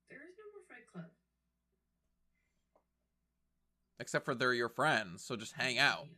There 0.10 0.20
is 0.20 0.34
no 0.38 0.46
more 0.52 0.64
Fright 0.68 0.88
Club. 0.92 1.10
Except 4.00 4.26
for 4.26 4.34
they're 4.36 4.54
your 4.54 4.70
friends, 4.70 5.24
so 5.24 5.36
just 5.36 5.54
hang 5.54 5.78
out. 5.78 6.08
Yeah, 6.08 6.16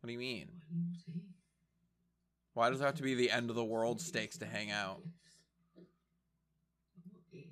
What 0.00 0.06
do 0.06 0.12
you 0.12 0.18
mean? 0.18 0.48
Why 2.54 2.70
does 2.70 2.80
it 2.80 2.84
have 2.84 2.94
to 2.96 3.02
be 3.02 3.14
the 3.14 3.30
end 3.30 3.50
of 3.50 3.56
the 3.56 3.64
world 3.64 4.00
stakes 4.00 4.38
to 4.38 4.46
hang 4.46 4.70
out? 4.70 5.00
What 5.74 7.22
if 7.32 7.34
you 7.34 7.44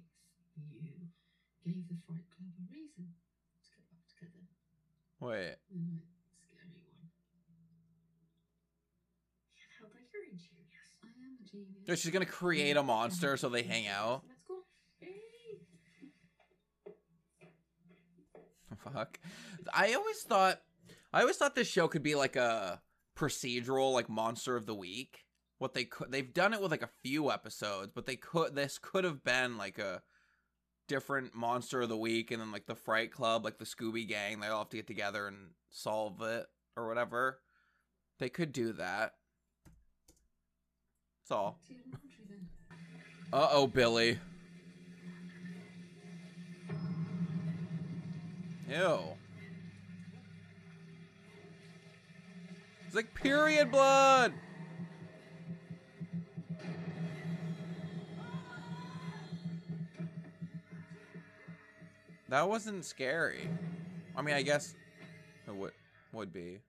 gave 1.64 1.88
the 1.88 1.96
Fright 2.06 2.22
Club 2.30 2.50
a 2.54 2.62
reason 2.72 3.10
to 3.10 3.68
get 3.74 3.82
back 3.90 4.06
together? 4.14 4.46
Wait. 5.20 5.56
Mm, 5.74 5.98
scary 6.46 6.70
one. 6.86 7.10
Yeah, 9.58 9.66
held 9.78 9.90
like 9.94 10.06
you're 10.14 10.22
a 10.22 10.34
genius. 10.38 10.94
I 11.02 11.10
am 11.10 11.34
a 11.38 11.44
genius. 11.46 11.75
No, 11.86 11.94
She's 11.94 12.10
gonna 12.10 12.26
create 12.26 12.76
a 12.76 12.82
monster 12.82 13.36
so 13.36 13.48
they 13.48 13.62
hang 13.62 13.86
out. 13.86 14.22
That's 14.26 14.40
cool. 14.46 14.64
Fuck. 18.92 19.18
I 19.72 19.94
always 19.94 20.22
thought 20.22 20.60
I 21.12 21.20
always 21.20 21.36
thought 21.36 21.54
this 21.54 21.68
show 21.68 21.88
could 21.88 22.02
be 22.02 22.14
like 22.14 22.36
a 22.36 22.80
procedural 23.16 23.92
like 23.92 24.08
monster 24.08 24.56
of 24.56 24.66
the 24.66 24.74
week. 24.74 25.24
What 25.58 25.74
they 25.74 25.84
could 25.84 26.10
they've 26.10 26.34
done 26.34 26.52
it 26.52 26.60
with 26.60 26.70
like 26.70 26.82
a 26.82 26.90
few 27.02 27.30
episodes, 27.30 27.92
but 27.94 28.06
they 28.06 28.16
could 28.16 28.54
this 28.54 28.78
could 28.78 29.04
have 29.04 29.22
been 29.24 29.56
like 29.56 29.78
a 29.78 30.02
different 30.88 31.34
monster 31.34 31.82
of 31.82 31.88
the 31.88 31.96
week 31.96 32.30
and 32.30 32.40
then 32.40 32.52
like 32.52 32.66
the 32.66 32.74
Fright 32.74 33.12
Club, 33.12 33.44
like 33.44 33.58
the 33.58 33.64
Scooby 33.64 34.06
Gang, 34.06 34.40
they 34.40 34.48
all 34.48 34.60
have 34.60 34.70
to 34.70 34.76
get 34.76 34.86
together 34.86 35.26
and 35.26 35.50
solve 35.70 36.20
it 36.22 36.46
or 36.76 36.86
whatever. 36.86 37.40
They 38.18 38.28
could 38.28 38.52
do 38.52 38.72
that. 38.74 39.12
That's 41.28 41.36
all. 41.36 41.58
Do 41.66 41.74
your 41.74 41.82
laundry 41.92 42.20
then. 42.30 42.48
Uh 43.32 43.48
oh, 43.50 43.66
Billy. 43.66 44.20
Ew. 48.68 48.98
It's 52.86 52.94
like 52.94 53.12
period 53.14 53.72
blood. 53.72 54.34
That 62.28 62.48
wasn't 62.48 62.84
scary. 62.84 63.48
I 64.16 64.22
mean, 64.22 64.36
I 64.36 64.42
guess 64.42 64.76
it 65.48 65.56
would 65.56 65.72
would 66.12 66.32
be. 66.32 66.60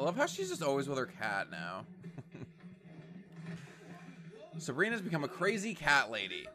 I 0.00 0.02
love 0.02 0.16
how 0.16 0.24
she's 0.24 0.48
just 0.48 0.62
always 0.62 0.88
with 0.88 0.96
her 0.96 1.04
cat 1.04 1.50
now. 1.50 1.84
Sabrina's 4.58 5.02
become 5.02 5.24
a 5.24 5.28
crazy 5.28 5.74
cat 5.74 6.10
lady. 6.10 6.46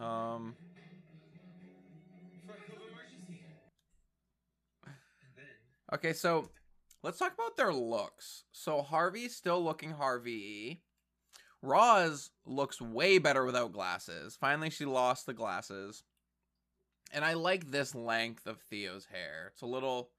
Um, 0.00 0.54
okay, 5.92 6.12
so 6.12 6.50
let's 7.02 7.18
talk 7.18 7.34
about 7.34 7.56
their 7.56 7.72
looks. 7.72 8.44
So 8.52 8.82
Harvey's 8.82 9.34
still 9.34 9.60
looking 9.60 9.90
Harvey. 9.90 10.82
Roz 11.62 12.30
looks 12.46 12.80
way 12.80 13.18
better 13.18 13.44
without 13.44 13.72
glasses. 13.72 14.36
Finally, 14.40 14.70
she 14.70 14.84
lost 14.84 15.26
the 15.26 15.34
glasses. 15.34 16.04
And 17.12 17.24
I 17.24 17.34
like 17.34 17.70
this 17.70 17.94
length 17.94 18.46
of 18.46 18.58
Theo's 18.60 19.06
hair. 19.06 19.50
It's 19.52 19.62
a 19.62 19.66
little. 19.66 20.10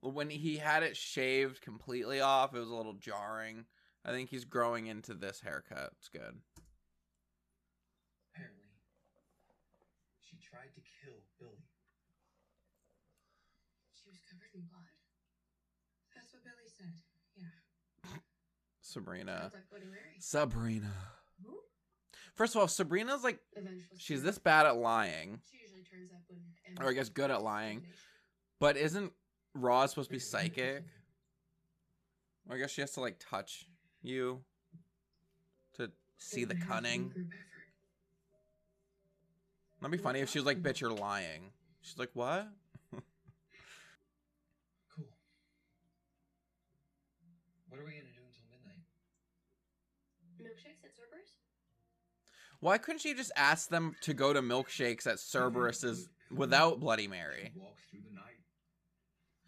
When 0.00 0.28
he 0.30 0.56
had 0.58 0.82
it 0.82 0.96
shaved 0.96 1.60
completely 1.62 2.20
off, 2.20 2.54
it 2.54 2.58
was 2.58 2.68
a 2.70 2.74
little 2.74 2.92
jarring. 2.94 3.64
I 4.04 4.10
think 4.10 4.28
he's 4.28 4.44
growing 4.44 4.86
into 4.86 5.14
this 5.14 5.40
haircut. 5.40 5.92
It's 5.98 6.08
good. 6.08 6.36
apparently 8.34 8.68
she 10.20 10.36
tried 10.36 10.74
to 10.74 10.80
kill 10.82 11.14
Billy. 11.40 11.64
She 13.94 14.10
was 14.10 14.18
covered 14.30 14.50
in 14.54 14.60
blood. 14.70 14.82
That's 16.14 16.32
what 16.34 16.44
Billy 16.44 16.68
said. 16.68 16.92
Yeah. 17.34 18.18
Sabrina. 18.82 19.50
Like 19.54 19.70
Bloody 19.70 19.86
Mary. 19.86 20.16
Sabrina. 20.18 20.92
Who? 21.46 21.54
First 22.34 22.54
of 22.54 22.60
all, 22.60 22.68
Sabrina's 22.68 23.24
like 23.24 23.38
Eventually. 23.56 23.84
she's 23.96 24.22
this 24.22 24.36
bad 24.38 24.66
at 24.66 24.76
lying, 24.76 25.40
She 25.50 25.56
usually 25.56 25.63
turns 25.94 26.12
up 26.12 26.22
when. 26.28 26.86
or 26.86 26.90
I 26.90 26.94
guess 26.94 27.08
good 27.08 27.30
at 27.30 27.42
lying. 27.42 27.82
But 28.60 28.76
isn't 28.76 29.12
Roz 29.54 29.90
supposed 29.90 30.08
to 30.10 30.14
be 30.14 30.18
psychic? 30.18 30.84
Or 32.48 32.56
I 32.56 32.58
guess 32.58 32.70
she 32.70 32.80
has 32.80 32.92
to 32.92 33.00
like 33.00 33.16
touch 33.18 33.66
you 34.02 34.40
to 35.74 35.90
see 36.18 36.44
the 36.44 36.54
cunning. 36.54 37.12
That'd 39.80 39.92
be 39.92 40.02
funny 40.02 40.20
if 40.20 40.30
she 40.30 40.38
was 40.38 40.46
like, 40.46 40.62
"Bitch, 40.62 40.80
you're 40.80 40.90
lying." 40.90 41.52
She's 41.82 41.98
like, 41.98 42.10
"What?" 42.14 42.48
Cool. 44.94 45.04
What 47.68 47.80
are 47.80 47.84
we 47.84 47.92
gonna 47.92 48.12
do 48.14 48.22
until 48.24 48.44
midnight? 48.50 48.80
Milkshakes 50.40 50.84
at 50.84 50.94
Cerberus? 50.96 51.36
Why 52.64 52.78
couldn't 52.78 53.00
she 53.02 53.12
just 53.12 53.30
ask 53.36 53.68
them 53.68 53.94
to 54.00 54.14
go 54.14 54.32
to 54.32 54.40
milkshakes 54.40 55.06
at 55.06 55.16
Cerberus's 55.18 56.08
without 56.34 56.80
Bloody 56.80 57.06
Mary? 57.06 57.52
Walk 57.54 57.76
through 57.90 58.00
the 58.08 58.14
night. 58.14 58.40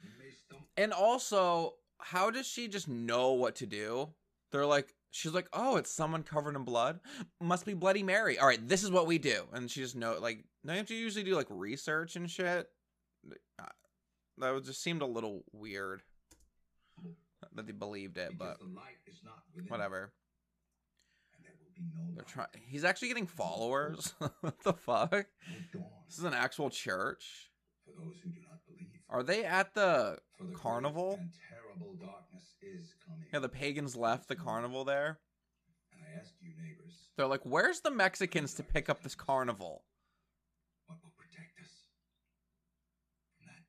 You 0.02 0.10
may 0.18 0.30
stumble. 0.32 0.66
And 0.76 0.92
also, 0.92 1.76
how 1.98 2.30
does 2.30 2.46
she 2.46 2.68
just 2.68 2.88
know 2.88 3.32
what 3.32 3.54
to 3.56 3.66
do? 3.66 4.10
They're 4.52 4.66
like, 4.66 4.92
she's 5.12 5.32
like, 5.32 5.48
oh, 5.54 5.76
it's 5.76 5.90
someone 5.90 6.24
covered 6.24 6.56
in 6.56 6.64
blood. 6.64 7.00
Must 7.40 7.64
be 7.64 7.72
Bloody 7.72 8.02
Mary. 8.02 8.38
All 8.38 8.46
right, 8.46 8.68
this 8.68 8.84
is 8.84 8.90
what 8.90 9.06
we 9.06 9.16
do. 9.16 9.44
And 9.54 9.70
she 9.70 9.80
just 9.80 9.96
know, 9.96 10.18
like, 10.20 10.44
don't 10.66 10.90
you 10.90 10.96
usually 10.98 11.24
do 11.24 11.34
like 11.36 11.46
research 11.48 12.16
and 12.16 12.30
shit? 12.30 12.68
Uh, 13.58 13.64
That 14.36 14.52
would 14.52 14.64
just 14.66 14.82
seemed 14.82 15.00
a 15.00 15.06
little 15.06 15.42
weird. 15.54 16.02
that 17.54 17.66
they 17.66 17.72
believed 17.72 18.18
it, 18.18 18.36
but 18.36 18.58
the 18.58 18.66
light 18.66 18.98
is 19.06 19.22
not 19.24 19.38
within. 19.54 19.70
whatever. 19.70 20.12
And 21.34 21.42
there 21.46 21.52
will 21.52 21.64
be 21.64 21.64
no 21.64 21.65
They're 22.14 22.24
trying. 22.24 22.48
He's 22.66 22.84
actually 22.84 23.08
getting 23.08 23.26
followers. 23.26 24.14
what 24.40 24.62
the 24.62 24.72
fuck? 24.72 25.26
This 26.08 26.18
is 26.18 26.24
an 26.24 26.34
actual 26.34 26.70
church. 26.70 27.50
for 27.84 27.92
those 28.00 28.16
who 28.22 28.30
do 28.30 28.40
not 28.40 28.60
believe. 28.66 28.88
Are 29.08 29.22
they 29.22 29.44
at 29.44 29.74
the? 29.74 30.18
The 30.38 30.54
carnival? 30.54 31.18
and 31.20 31.30
terrible 31.50 31.94
darkness 31.94 32.44
is 32.62 32.94
coming. 33.06 33.26
Yeah, 33.32 33.40
the 33.40 33.48
pagans 33.48 33.96
left 33.96 34.28
the 34.28 34.36
carnival 34.36 34.84
there. 34.84 35.18
And 35.92 36.02
I 36.02 36.20
ask 36.20 36.32
you, 36.40 36.50
neighbors, 36.62 37.08
They're 37.16 37.26
like, 37.26 37.44
"Where's 37.44 37.80
the 37.80 37.90
Mexicans 37.90 38.54
to 38.54 38.62
pick 38.62 38.88
up 38.88 39.02
this 39.02 39.14
carnival?" 39.14 39.84
what 40.86 40.98
will 41.02 41.12
protect 41.16 41.58
us 41.60 41.70
from 43.38 43.46
that 43.48 43.62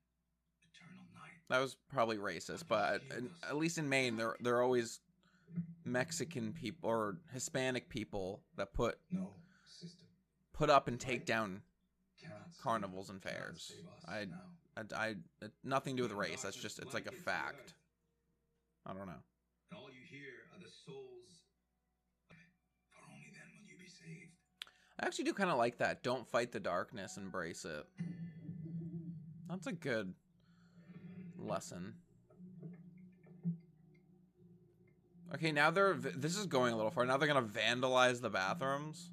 eternal 0.61 1.05
night? 1.13 1.41
That 1.49 1.59
was 1.59 1.75
probably 1.91 2.17
racist, 2.17 2.67
but 2.67 3.01
at, 3.49 3.55
least 3.57 3.77
in 3.77 3.89
Maine, 3.89 4.17
there 4.39 4.55
are 4.55 4.63
always 4.63 4.99
Mexican 5.87 6.53
people 6.53 6.89
or 6.89 7.17
Hispanic 7.33 7.89
people 7.89 8.41
that 8.57 8.73
put 8.73 8.97
No, 9.11 9.31
put 10.53 10.69
up 10.69 10.87
and 10.87 10.99
take 10.99 11.25
down 11.25 11.61
carnivals 12.61 13.09
and 13.09 13.21
fairs. 13.21 13.71
I- 14.07 14.27
I, 14.77 14.83
I 14.95 15.15
nothing 15.63 15.95
to 15.97 16.03
do 16.03 16.07
with 16.07 16.11
race. 16.11 16.43
That's 16.43 16.55
just 16.55 16.77
it's 16.77 16.93
like 16.93 17.07
a 17.07 17.11
fact. 17.11 17.73
I 18.85 18.93
don't 18.93 19.07
know. 19.07 19.13
And 19.71 19.79
all 19.79 19.89
you 19.89 20.05
hear 20.07 20.29
are 20.53 20.59
the 20.63 20.69
souls. 20.69 21.41
For 22.91 22.99
only 23.11 23.31
then 23.33 23.41
will 23.55 23.65
you 23.67 23.75
be 23.75 23.89
saved. 23.89 24.29
I 24.99 25.07
actually 25.07 25.25
do 25.25 25.33
kind 25.33 25.49
of 25.49 25.57
like 25.57 25.79
that. 25.79 26.03
Don't 26.03 26.27
fight 26.29 26.51
the 26.51 26.59
darkness, 26.59 27.17
embrace 27.17 27.65
it. 27.65 27.87
That's 29.49 29.65
a 29.65 29.71
good 29.71 30.13
lesson. 31.39 31.95
Okay, 35.33 35.51
now 35.51 35.71
they're 35.71 35.93
this 35.93 36.37
is 36.37 36.45
going 36.45 36.73
a 36.73 36.75
little 36.75 36.91
far. 36.91 37.05
Now 37.05 37.17
they're 37.17 37.27
gonna 37.27 37.41
vandalize 37.41 38.21
the 38.21 38.29
bathrooms. 38.29 39.11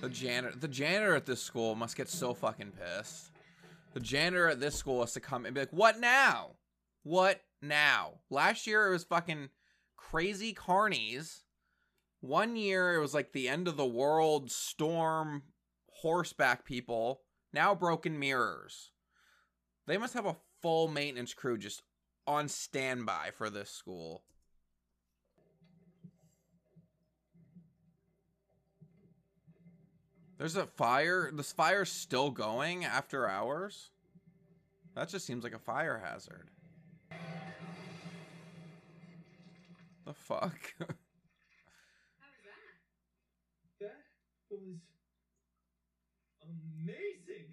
The 0.00 0.10
janitor, 0.10 0.54
the 0.54 0.68
janitor 0.68 1.14
at 1.14 1.24
this 1.24 1.42
school 1.42 1.74
must 1.74 1.96
get 1.96 2.10
so 2.10 2.34
fucking 2.34 2.72
pissed. 2.72 3.30
The 3.94 4.00
janitor 4.00 4.48
at 4.48 4.60
this 4.60 4.74
school 4.74 5.00
has 5.00 5.14
to 5.14 5.20
come 5.20 5.46
and 5.46 5.54
be 5.54 5.62
like, 5.62 5.72
"What 5.72 5.98
now? 5.98 6.56
What 7.04 7.42
now?" 7.62 8.20
Last 8.28 8.66
year 8.66 8.88
it 8.88 8.90
was 8.90 9.04
fucking 9.04 9.48
crazy 9.96 10.52
carnies. 10.52 11.43
One 12.24 12.56
year 12.56 12.94
it 12.94 13.00
was 13.00 13.12
like 13.12 13.32
the 13.32 13.50
end 13.50 13.68
of 13.68 13.76
the 13.76 13.84
world, 13.84 14.50
storm, 14.50 15.42
horseback 15.90 16.64
people. 16.64 17.20
Now 17.52 17.74
broken 17.74 18.18
mirrors. 18.18 18.92
They 19.86 19.98
must 19.98 20.14
have 20.14 20.24
a 20.24 20.36
full 20.62 20.88
maintenance 20.88 21.34
crew 21.34 21.58
just 21.58 21.82
on 22.26 22.48
standby 22.48 23.32
for 23.36 23.50
this 23.50 23.68
school. 23.68 24.24
There's 30.38 30.56
a 30.56 30.66
fire. 30.66 31.30
This 31.30 31.52
fire's 31.52 31.92
still 31.92 32.30
going 32.30 32.86
after 32.86 33.28
hours? 33.28 33.90
That 34.94 35.10
just 35.10 35.26
seems 35.26 35.44
like 35.44 35.54
a 35.54 35.58
fire 35.58 36.02
hazard. 36.02 36.48
The 40.06 40.14
fuck? 40.14 40.74
How 42.24 42.26
was 42.30 43.80
that? 43.80 43.96
That 44.54 46.46
was 46.46 46.62
amazing. 46.78 47.50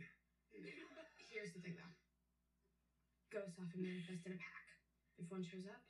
Here's 1.34 1.50
the 1.54 1.60
thing 1.60 1.74
though. 1.74 1.96
Ghosts 3.34 3.58
often 3.58 3.82
manifest 3.82 4.28
in 4.28 4.34
a 4.34 4.38
pack. 4.38 4.66
If 5.18 5.26
one 5.32 5.42
shows 5.42 5.66
up, 5.66 5.82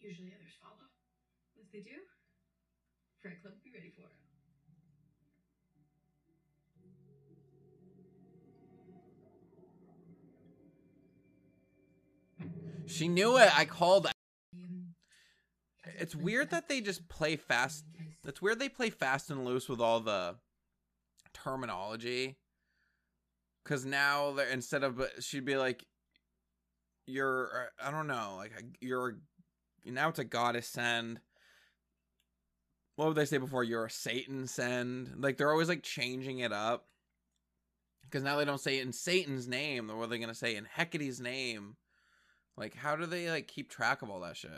usually 0.00 0.32
others 0.32 0.56
follow. 0.56 0.88
If 1.60 1.68
they 1.72 1.80
do, 1.80 2.00
Fright 3.20 3.42
Club 3.42 3.60
will 3.60 3.64
be 3.64 3.76
ready 3.76 3.92
for 3.92 4.08
it. 4.08 4.16
she 12.86 13.08
knew 13.08 13.36
it. 13.36 13.50
I 13.52 13.66
called. 13.66 14.08
It's 15.98 16.14
weird 16.14 16.50
that 16.50 16.68
they 16.68 16.80
just 16.80 17.08
play 17.08 17.36
fast. 17.36 17.84
That's 18.24 18.42
weird 18.42 18.58
they 18.58 18.68
play 18.68 18.90
fast 18.90 19.30
and 19.30 19.44
loose 19.44 19.68
with 19.68 19.80
all 19.80 20.00
the 20.00 20.36
terminology. 21.32 22.36
Cause 23.64 23.84
now 23.84 24.32
they're 24.32 24.48
instead 24.48 24.82
of 24.82 25.02
she'd 25.20 25.44
be 25.44 25.56
like, 25.56 25.84
"You're 27.06 27.70
uh, 27.82 27.86
I 27.86 27.90
don't 27.90 28.06
know 28.06 28.34
like 28.38 28.52
you're 28.80 29.18
now 29.84 30.08
it's 30.08 30.18
a 30.18 30.24
goddess 30.24 30.66
send." 30.66 31.20
What 32.96 33.08
would 33.08 33.16
they 33.16 33.26
say 33.26 33.36
before? 33.36 33.62
You're 33.62 33.84
a 33.84 33.90
Satan 33.90 34.46
send. 34.46 35.22
Like 35.22 35.36
they're 35.36 35.52
always 35.52 35.68
like 35.68 35.82
changing 35.82 36.38
it 36.40 36.52
up. 36.52 36.86
Because 38.04 38.22
now 38.22 38.38
they 38.38 38.46
don't 38.46 38.60
say 38.60 38.80
in 38.80 38.92
Satan's 38.92 39.46
name. 39.46 39.88
What 39.88 40.04
are 40.04 40.06
they 40.06 40.18
gonna 40.18 40.34
say 40.34 40.56
in 40.56 40.64
Hecate's 40.64 41.20
name? 41.20 41.76
Like 42.56 42.74
how 42.74 42.96
do 42.96 43.04
they 43.04 43.30
like 43.30 43.48
keep 43.48 43.70
track 43.70 44.00
of 44.00 44.08
all 44.10 44.20
that 44.20 44.36
shit? 44.36 44.50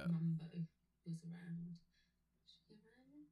Was 1.11 1.27
around. 1.27 1.75
Was 1.75 2.55
she 2.55 2.70
around? 2.70 3.27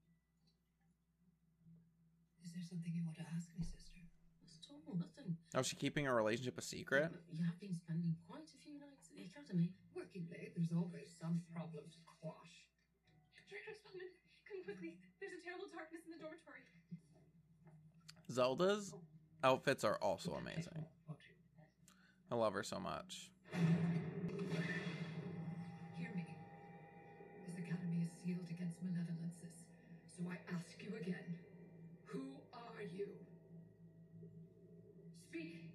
Is 2.42 2.50
there 2.50 2.66
something 2.66 2.90
you 2.90 3.06
want 3.06 3.22
to 3.22 3.26
ask 3.30 3.46
me, 3.54 3.62
sister? 3.62 4.02
Not 4.42 4.50
at 4.50 4.66
all, 4.66 4.98
nothing. 4.98 5.38
Oh, 5.54 5.62
she 5.62 5.78
keeping 5.78 6.10
her 6.10 6.14
relationship 6.18 6.58
a 6.58 6.64
secret? 6.66 7.14
You 7.30 7.38
have 7.46 7.54
been 7.62 7.78
spending 7.78 8.18
quite 8.26 8.50
a 8.50 8.58
few 8.58 8.74
nights 8.82 9.06
at 9.06 9.14
the 9.14 9.30
academy. 9.30 9.70
Working 9.94 10.26
late, 10.34 10.58
there's 10.58 10.74
always 10.74 11.14
some 11.22 11.46
problem 11.54 11.86
to 11.86 12.00
quash. 12.18 12.66
Director 13.46 13.78
Spellman, 13.78 14.10
come 14.50 14.66
quickly. 14.66 14.98
There's 15.22 15.38
a 15.38 15.42
terrible 15.46 15.70
darkness 15.70 16.02
in 16.02 16.18
the 16.18 16.18
dormitory. 16.18 16.66
Zelda's 18.26 18.90
outfits 19.46 19.86
are 19.86 19.96
also 20.02 20.34
amazing. 20.34 20.84
I 22.30 22.34
love 22.34 22.52
her 22.54 22.66
so 22.66 22.78
much. 22.82 23.30
So 30.18 30.24
I 30.31 30.38
ask 30.52 30.83
you 30.83 30.96
again, 30.96 31.38
who 32.07 32.20
are 32.52 32.83
you? 32.83 33.07
Speak. 35.31 35.70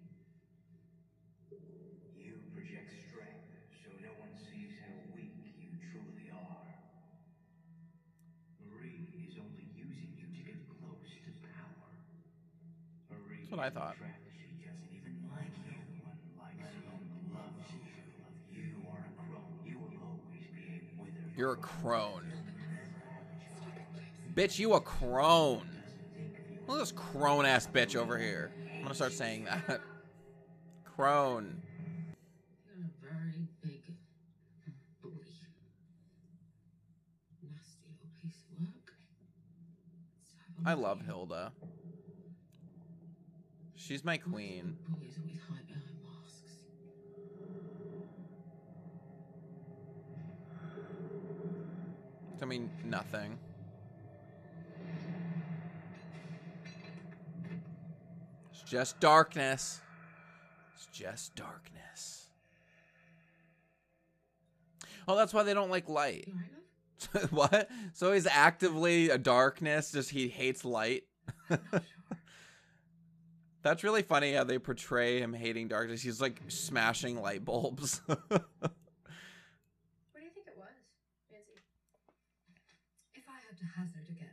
You 2.16 2.34
project 2.54 2.90
strength, 3.08 3.48
so 3.84 3.90
no 4.02 4.12
one 4.20 4.36
sees 4.36 4.72
how 4.84 4.96
weak 5.16 5.32
you 5.60 5.70
truly 5.92 6.30
are. 6.32 6.68
Marie 8.60 9.08
is 9.28 9.38
only 9.40 9.68
using 9.76 10.12
you 10.18 10.28
to 10.28 10.42
get 10.44 10.60
close 10.68 11.08
to 11.24 11.32
power. 11.56 11.92
Marie 13.10 13.38
That's 13.40 13.52
what 13.52 13.60
I 13.60 13.70
thought. 13.70 13.96
She 14.36 14.60
doesn't 14.66 14.92
even 14.92 15.16
like 15.32 15.54
you. 15.64 15.80
No 15.96 16.04
one 16.04 16.20
likes 16.40 16.72
you, 16.84 16.92
loves 17.34 17.72
you. 17.72 18.60
You 18.60 18.88
are 18.92 19.08
a 19.08 19.14
crone. 19.16 19.60
You 19.66 19.78
will 19.80 19.96
always 20.04 20.46
be 20.52 20.84
a 20.84 21.02
withered. 21.02 21.32
You're 21.38 21.54
a 21.54 21.58
crone. 21.58 22.33
Bitch, 24.34 24.58
you 24.58 24.74
a 24.74 24.82
crone. 24.82 25.70
Look 26.68 26.78
at 26.78 26.80
this 26.80 26.92
crone 26.92 27.46
ass 27.46 27.68
bitch 27.68 27.96
over 27.96 28.18
here. 28.18 28.52
I'm 28.76 28.82
gonna 28.82 28.96
start 28.96 29.14
saying 29.14 29.46
that. 29.46 29.82
crone. 30.96 31.62
I 40.66 40.74
love. 40.74 41.06
Hilda. 41.06 41.52
She's 43.76 44.04
my 44.04 44.18
queen. 44.18 44.78
I 52.42 52.46
mean, 52.46 52.70
nothing. 52.84 53.38
It's 58.64 58.72
just 58.72 59.00
darkness. 59.00 59.82
It's 60.76 60.88
just 60.88 61.36
darkness. 61.36 62.28
Oh, 65.08 65.16
that's 65.18 65.34
why 65.34 65.44
they 65.44 65.54
don't 65.54 65.70
like 65.70 65.88
light. 65.90 66.26
You 66.28 66.34
alright, 66.34 66.50
love? 67.34 67.52
what? 67.52 67.70
So 67.94 68.14
he's 68.14 68.26
actively 68.26 69.10
a 69.10 69.18
darkness, 69.18 69.92
just 69.92 70.10
he 70.12 70.28
hates 70.30 70.64
light. 70.66 71.04
Sure. 71.50 71.60
That's 73.64 73.82
really 73.82 74.02
funny 74.02 74.34
how 74.34 74.44
they 74.44 74.60
portray 74.60 75.22
him 75.22 75.34
hating 75.34 75.70
darkness. 75.70 76.02
He's 76.02 76.20
like 76.20 76.42
smashing 76.50 77.22
light 77.22 77.46
bulbs. 77.46 78.02
What 78.08 78.20
do 78.20 78.26
you 80.26 80.32
think 80.34 80.48
it 80.48 80.58
was, 80.58 80.68
Nancy? 81.32 81.62
If 83.14 83.24
I 83.30 83.36
had 83.36 83.58
to 83.58 83.64
hazard 83.78 84.06
a 84.10 84.14
guess. 84.14 84.28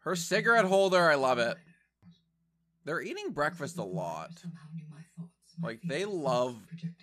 Her 0.00 0.16
cigarette 0.16 0.64
holder, 0.64 1.10
I 1.10 1.16
love 1.16 1.38
it. 1.38 1.58
They're 2.84 3.02
eating 3.02 3.30
breakfast 3.30 3.78
a 3.78 3.84
lot. 3.84 4.30
somehow 4.38 4.66
knew 4.74 4.84
my 4.90 5.02
thoughts, 5.16 5.54
my 5.60 5.68
Like 5.68 5.80
they 5.84 6.04
love 6.04 6.56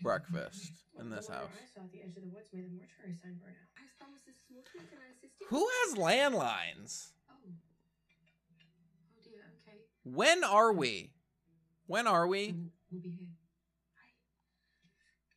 breakfast 0.03 0.71
in 0.99 1.09
this 1.09 1.27
house. 1.29 1.47
I 1.55 1.67
saw 1.73 1.85
at 1.85 1.91
the 1.91 2.01
edge 2.01 2.17
of 2.17 2.23
the 2.23 2.29
woods 2.29 2.49
made 2.51 2.65
the 2.65 2.75
mortuary 2.75 3.15
sign 3.15 3.39
burn 3.39 3.55
out. 3.55 3.71
I 3.79 3.87
promise 3.97 4.19
this 4.27 4.35
small 4.47 4.59
tweak 4.67 4.91
and 4.91 4.99
I 4.99 5.15
assist 5.15 5.39
you. 5.39 5.47
Who 5.47 5.63
has 5.63 5.95
landlines? 5.95 7.11
Oh. 7.31 7.39
Oh. 7.39 7.55
When 10.03 10.43
are 10.43 10.73
we? 10.73 11.11
When 11.87 12.07
are 12.07 12.27
we? 12.27 12.51
We'll, 12.51 12.71
we'll 12.91 13.01
be 13.01 13.15
here. 13.15 13.31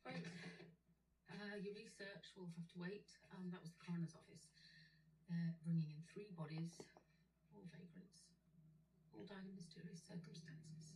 Right. 0.05 0.27
Uh, 1.31 1.57
your 1.63 1.75
research 1.79 2.35
will 2.37 2.51
have 2.59 2.67
to 2.75 2.79
wait. 2.83 3.07
Um, 3.39 3.47
that 3.55 3.63
was 3.63 3.71
the 3.71 3.81
coroner's 3.87 4.13
office. 4.19 4.43
They're 5.31 5.55
bringing 5.65 5.87
in 5.89 6.03
three 6.13 6.29
bodies, 6.37 6.77
died 9.29 9.45
in 9.49 9.55
mysterious 9.57 10.01
circumstances. 10.07 10.95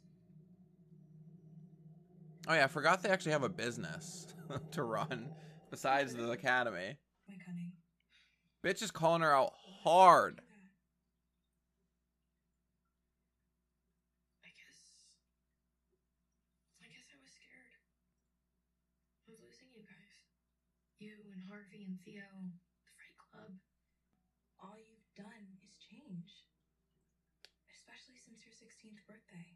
Oh 2.48 2.54
yeah, 2.54 2.64
I 2.64 2.68
forgot 2.68 3.02
they 3.02 3.08
actually 3.10 3.32
have 3.32 3.42
a 3.42 3.48
business 3.48 4.26
to 4.72 4.82
run 4.82 5.30
besides 5.70 6.14
the 6.14 6.30
academy. 6.30 6.96
Bitch 8.64 8.82
is 8.82 8.90
calling 8.90 9.22
her 9.22 9.34
out 9.34 9.52
hard. 9.82 10.40
I 14.42 14.50
guess. 14.54 14.78
I 16.82 16.86
guess 16.90 17.06
I 17.10 17.18
was 17.22 17.30
scared. 17.30 17.70
of 19.30 19.38
losing 19.42 19.70
you 19.74 19.82
guys. 19.86 20.18
You 20.98 21.14
and 21.30 21.42
Harvey 21.46 21.86
and 21.86 21.98
Theo, 22.02 22.26
the 22.26 22.90
Fright 22.94 23.14
Club. 23.18 23.54
All 24.58 24.74
you've 24.78 25.14
done 25.14 25.46
is 25.62 25.78
change. 25.78 26.46
Especially 27.86 28.18
since 28.18 28.42
your 28.42 28.50
16th 28.50 29.06
birthday. 29.06 29.46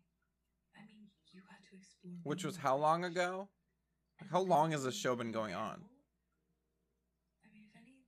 I 0.79 0.87
mean, 0.87 1.11
you 1.33 1.43
got 1.43 1.59
to 1.71 1.77
explore. 1.77 2.14
Which 2.23 2.45
was 2.45 2.57
how 2.57 2.77
long 2.77 3.05
ago? 3.05 3.49
How 4.31 4.40
long 4.40 4.71
has 4.71 4.85
this 4.85 4.95
show 4.95 5.16
been 5.16 5.33
going 5.33 5.55
on? 5.55 5.83
I 7.43 7.49
mean, 7.51 7.64
if 7.66 7.75
any, 7.75 8.07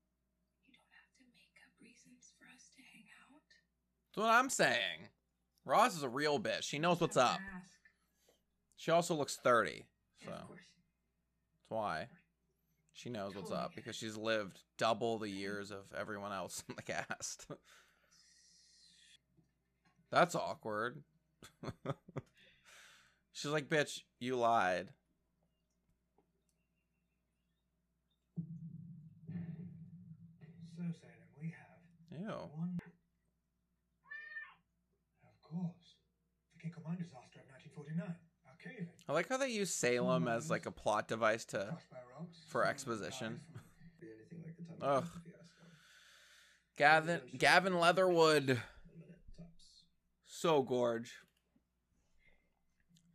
you 0.66 0.74
don't 0.74 0.94
have 0.94 1.10
to 1.18 1.24
make 1.34 1.58
up 1.66 1.72
reasons 1.80 2.32
for 2.38 2.44
us 2.54 2.70
to 2.76 2.82
hang 2.94 3.06
out. 3.26 3.42
That's 4.14 4.22
what 4.22 4.32
I'm 4.32 4.50
saying. 4.50 5.08
Roz 5.64 5.96
is 5.96 6.02
a 6.02 6.08
real 6.08 6.38
bitch. 6.38 6.62
She 6.62 6.78
knows 6.78 7.00
what's 7.00 7.16
up. 7.16 7.38
She 8.76 8.90
also 8.90 9.14
looks 9.14 9.38
30. 9.42 9.86
So 10.24 10.30
that's 10.30 11.68
why. 11.68 12.06
She 12.94 13.08
knows 13.08 13.34
what's 13.34 13.50
up 13.50 13.72
because 13.74 13.96
she's 13.96 14.16
lived 14.16 14.60
double 14.76 15.18
the 15.18 15.28
years 15.28 15.70
of 15.70 15.84
everyone 15.98 16.32
else 16.32 16.62
in 16.68 16.76
the 16.76 16.82
cast. 16.82 17.46
That's 20.12 20.34
awkward. 20.36 21.02
she's 23.32 23.50
like, 23.50 23.68
bitch, 23.68 24.00
you 24.20 24.36
lied. 24.36 24.90
So, 30.76 30.82
Salem, 30.82 31.28
we 31.40 31.48
have 31.48 32.20
Ew. 32.20 32.26
one. 32.56 32.78
Of 35.24 35.42
course. 35.42 35.96
The 36.54 36.68
Kinkelman 36.68 36.98
disaster 36.98 37.40
of 37.40 37.48
1949. 37.74 38.06
Our 38.46 38.54
cave 38.62 38.88
I 39.08 39.12
like 39.12 39.28
how 39.28 39.36
they 39.36 39.48
use 39.48 39.74
Salem 39.74 40.28
as 40.28 40.50
like 40.50 40.66
a 40.66 40.70
plot 40.70 41.08
device 41.08 41.44
to. 41.46 41.58
rocks. 42.18 42.38
for 42.48 42.64
exposition. 42.66 43.40
died 43.52 43.60
from- 43.60 43.90
Be 44.00 44.06
anything 44.16 44.42
like 44.44 44.56
the 44.56 44.86
time 44.86 44.96
Ugh. 44.98 45.06
Gavin 46.76 47.20
Gavin 47.36 47.78
Leatherwood, 47.78 48.50
A 48.50 48.50
minute 48.50 48.58
tops. 48.58 48.71
So 50.42 50.60
gorge. 50.60 51.12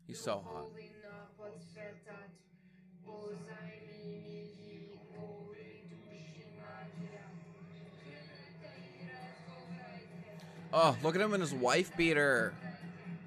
He's 0.08 0.18
so 0.18 0.42
hot. 0.48 0.64
Oh, 10.72 10.96
look 11.04 11.16
at 11.16 11.22
him 11.22 11.34
and 11.34 11.42
his 11.42 11.54
wife 11.54 11.92
beater. 11.98 12.54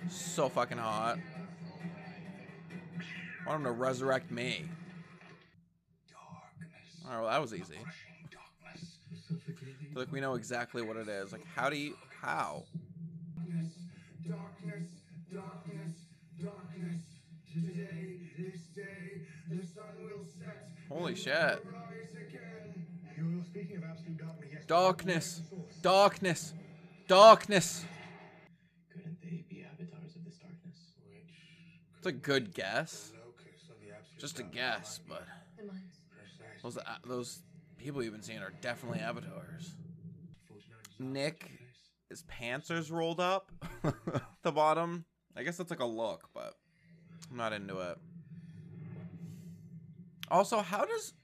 So 0.08 0.48
fucking 0.48 0.78
hot. 0.78 1.18
I 3.44 3.48
want 3.50 3.60
him 3.60 3.64
to 3.64 3.72
resurrect 3.72 4.30
me. 4.30 4.64
Alright, 7.04 7.20
well, 7.20 7.30
that 7.30 7.40
was 7.42 7.52
easy. 7.52 7.76
Like 9.94 10.10
we 10.10 10.20
know 10.20 10.36
exactly 10.36 10.80
what 10.80 10.96
it 10.96 11.08
is. 11.08 11.32
Like, 11.32 11.44
how 11.54 11.68
do 11.68 11.76
you. 11.76 11.96
How? 12.22 12.64
Darkness, 14.28 14.86
darkness, 15.32 15.32
darkness, 15.32 15.96
darkness. 16.42 17.00
Today, 17.52 18.18
this 18.38 18.60
day, 18.74 19.22
the 19.50 19.66
sun 19.66 19.84
will 20.02 20.24
set. 20.24 20.68
Holy 20.88 21.14
shit. 21.14 21.64
You're 23.16 23.44
speaking 23.44 23.76
of 23.78 23.84
absolute 23.84 24.18
darkness. 24.18 24.64
Darkness. 24.66 25.40
What's 25.40 25.50
the 25.50 25.56
source? 25.56 25.76
Darkness. 25.82 26.52
Darkness. 27.08 27.84
Couldn't 28.92 29.20
they 29.22 29.44
be 29.48 29.64
avatars 29.64 30.14
of 30.16 30.24
this 30.24 30.36
darkness? 30.36 30.94
Which 31.04 31.34
It's 31.98 32.06
a 32.06 32.12
good 32.12 32.54
guess. 32.54 33.08
the 33.12 33.18
locus 33.26 33.68
of 33.68 33.76
the 33.84 33.92
absolute 33.94 34.20
Just 34.20 34.38
a 34.38 34.42
guess, 34.44 35.00
but 35.08 35.24
The 35.58 35.64
mines. 35.64 35.80
be. 36.08 36.16
Precisely. 36.62 36.62
those 36.62 36.78
those 37.04 37.42
people 37.78 38.02
you've 38.02 38.12
been 38.12 38.22
seeing 38.22 38.38
are 38.38 38.52
definitely 38.60 39.00
avatars. 39.00 39.72
Nick. 40.98 41.50
His 42.10 42.24
pants 42.24 42.70
are 42.72 42.82
rolled 42.90 43.20
up 43.20 43.52
the 44.42 44.52
bottom. 44.52 45.04
I 45.36 45.44
guess 45.44 45.56
that's 45.56 45.70
like 45.70 45.80
a 45.80 45.86
look, 45.86 46.28
but 46.34 46.54
I'm 47.30 47.36
not 47.36 47.52
into 47.52 47.78
it. 47.78 47.98
Also, 50.28 50.58
how 50.58 50.84
does 50.84 51.14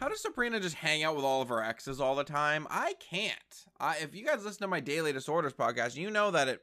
how 0.00 0.08
does 0.08 0.20
Sabrina 0.20 0.58
just 0.58 0.74
hang 0.74 1.04
out 1.04 1.14
with 1.14 1.24
all 1.24 1.42
of 1.42 1.48
her 1.48 1.62
exes 1.62 2.00
all 2.00 2.16
the 2.16 2.24
time? 2.24 2.66
I 2.68 2.94
can't. 2.94 3.64
I 3.78 3.98
if 3.98 4.16
you 4.16 4.26
guys 4.26 4.44
listen 4.44 4.62
to 4.62 4.68
my 4.68 4.80
Daily 4.80 5.12
Disorders 5.12 5.52
podcast, 5.52 5.94
you 5.94 6.10
know 6.10 6.32
that 6.32 6.48
it 6.48 6.60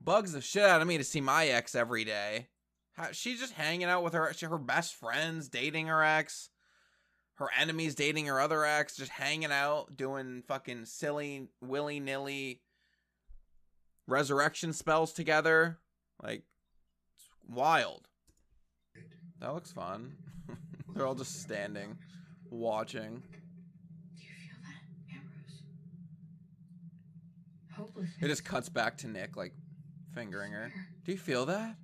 bugs 0.00 0.32
the 0.32 0.40
shit 0.40 0.62
out 0.62 0.80
of 0.80 0.86
me 0.86 0.96
to 0.96 1.04
see 1.04 1.20
my 1.20 1.46
ex 1.48 1.74
every 1.74 2.04
day. 2.04 2.46
How, 2.92 3.08
she's 3.10 3.40
just 3.40 3.54
hanging 3.54 3.88
out 3.88 4.04
with 4.04 4.12
her 4.12 4.32
her 4.42 4.58
best 4.58 4.94
friends, 4.94 5.48
dating 5.48 5.88
her 5.88 6.04
ex, 6.04 6.50
her 7.34 7.48
enemies 7.58 7.96
dating 7.96 8.26
her 8.26 8.40
other 8.40 8.64
ex, 8.64 8.96
just 8.96 9.10
hanging 9.10 9.50
out, 9.50 9.96
doing 9.96 10.44
fucking 10.46 10.84
silly 10.84 11.48
willy 11.60 11.98
nilly 11.98 12.62
resurrection 14.08 14.72
spells 14.72 15.12
together. 15.12 15.78
Like, 16.22 16.42
it's 17.14 17.28
wild. 17.48 18.08
That 19.40 19.54
looks 19.54 19.70
fun. 19.70 20.14
They're 20.94 21.06
all 21.06 21.14
just 21.14 21.40
standing, 21.42 21.96
watching. 22.50 23.22
Do 23.22 24.22
you 24.22 24.30
feel 24.34 24.58
that, 24.64 25.14
Ambrose? 25.14 25.62
Hopeless. 27.76 28.10
It 28.20 28.26
just 28.26 28.44
cuts 28.44 28.68
back 28.68 28.98
to 28.98 29.06
Nick, 29.06 29.36
like, 29.36 29.52
fingering 30.14 30.52
her. 30.52 30.72
Do 31.04 31.12
you 31.12 31.18
feel 31.18 31.46
that? 31.46 31.76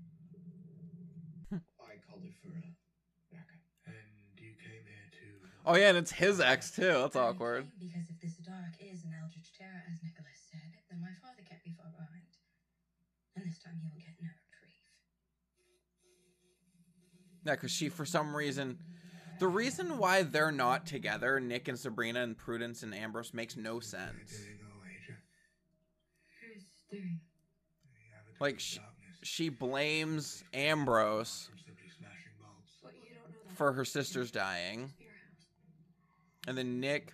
I 1.52 2.00
called 2.10 2.24
her 2.24 2.34
for 2.42 2.48
a 2.48 2.74
backup. 3.30 3.62
And 3.86 3.94
you 4.36 4.50
came 4.58 4.82
here 4.82 5.08
to. 5.12 5.26
Oh, 5.64 5.76
yeah, 5.76 5.90
and 5.90 5.98
it's 5.98 6.10
his 6.10 6.40
ex, 6.40 6.72
too. 6.72 6.82
That's 6.82 7.14
awkward. 7.14 7.68
Because 7.78 8.10
if 8.10 8.20
this 8.20 8.34
dark 8.38 8.74
is 8.80 9.04
an 9.04 9.14
eldritch 9.22 9.52
terror, 9.56 9.84
as 9.86 10.02
Nicholas 10.02 10.40
said, 10.50 10.74
then 10.90 10.98
my 11.00 11.14
father 11.22 11.46
can't 11.46 11.62
be 11.62 11.70
far 11.78 11.90
behind. 11.94 12.26
And 13.36 13.46
this 13.46 13.58
time 13.62 13.78
he 13.78 13.86
will 13.90 14.02
get 14.02 14.14
no 14.22 14.30
reprieve. 14.30 14.82
Yeah, 17.44 17.52
because 17.52 17.70
she, 17.70 17.88
for 17.88 18.04
some 18.04 18.34
reason, 18.34 18.78
the 19.38 19.48
reason 19.48 19.98
why 19.98 20.22
they're 20.22 20.52
not 20.52 20.86
together, 20.86 21.40
Nick 21.40 21.68
and 21.68 21.78
Sabrina 21.78 22.22
and 22.22 22.36
Prudence 22.36 22.82
and 22.82 22.94
Ambrose, 22.94 23.34
makes 23.34 23.56
no 23.56 23.80
sense. 23.80 24.30
Doing 24.30 24.58
all 24.64 24.82
Asia. 24.86 25.16
Who's 26.54 26.64
doing? 26.90 27.20
The 27.92 28.16
avatar 28.18 28.36
Like, 28.40 28.54
of 28.56 28.60
sh- 28.62 28.76
darkness. 28.76 29.18
She 29.22 29.48
blames 29.48 30.44
Ambrose 30.54 31.48
From 31.50 31.58
simply 31.58 31.88
smashing 31.98 32.32
bulbs. 32.40 32.72
What 32.80 32.94
you 32.94 33.14
don't 33.14 33.30
know 33.32 33.48
that. 33.48 33.56
for 33.56 33.72
her 33.72 33.84
sister's 33.84 34.30
dying, 34.30 34.90
and 36.46 36.56
then 36.56 36.80
Nick 36.80 37.12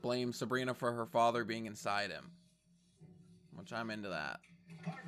blames 0.00 0.38
Sabrina 0.38 0.74
for 0.74 0.92
her 0.92 1.06
father 1.06 1.44
being 1.44 1.66
inside 1.66 2.10
him. 2.10 2.30
Which 3.54 3.72
I'm 3.72 3.90
into 3.90 4.08
that. 4.08 4.40
Harvey! 4.84 5.00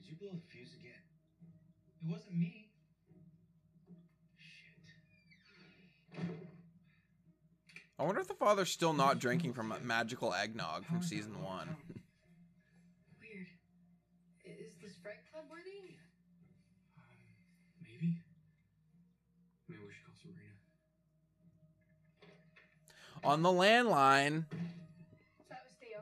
Did 0.00 0.08
you 0.10 0.16
blow 0.20 0.30
the 0.34 0.40
fuse 0.52 0.74
again? 0.78 0.92
It 2.04 2.10
wasn't 2.10 2.36
me. 2.36 2.68
Shit. 4.38 6.26
I 7.98 8.02
wonder 8.04 8.20
if 8.20 8.26
the 8.26 8.34
father's 8.34 8.70
still 8.70 8.92
not 8.92 9.18
drinking 9.20 9.52
from 9.52 9.72
magical 9.84 10.34
eggnog 10.34 10.84
from 10.84 11.02
season 11.02 11.40
one. 11.42 11.76
Weird. 13.20 13.46
Is 14.44 14.72
this 14.82 14.96
Fright 15.00 15.18
Club 15.30 15.44
worthy? 15.48 15.94
Um, 16.98 17.04
maybe. 17.80 18.16
Maybe 19.68 19.82
we 19.86 19.92
should 19.92 20.04
call 20.04 20.14
Sabrina. 20.20 20.56
On 23.22 23.42
the 23.42 23.50
landline, 23.50 24.46
That 25.48 25.62
was 25.64 25.74
Theo. 25.80 26.00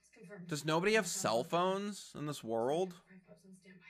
It's 0.00 0.10
confirmed. 0.18 0.48
Does 0.48 0.64
nobody 0.64 0.94
have 0.94 1.06
cell 1.06 1.44
phones 1.44 2.10
in 2.18 2.26
this 2.26 2.42
world? 2.42 2.94
Five 3.08 3.20
pups 3.28 3.44
on 3.46 3.54
standby. 3.62 3.86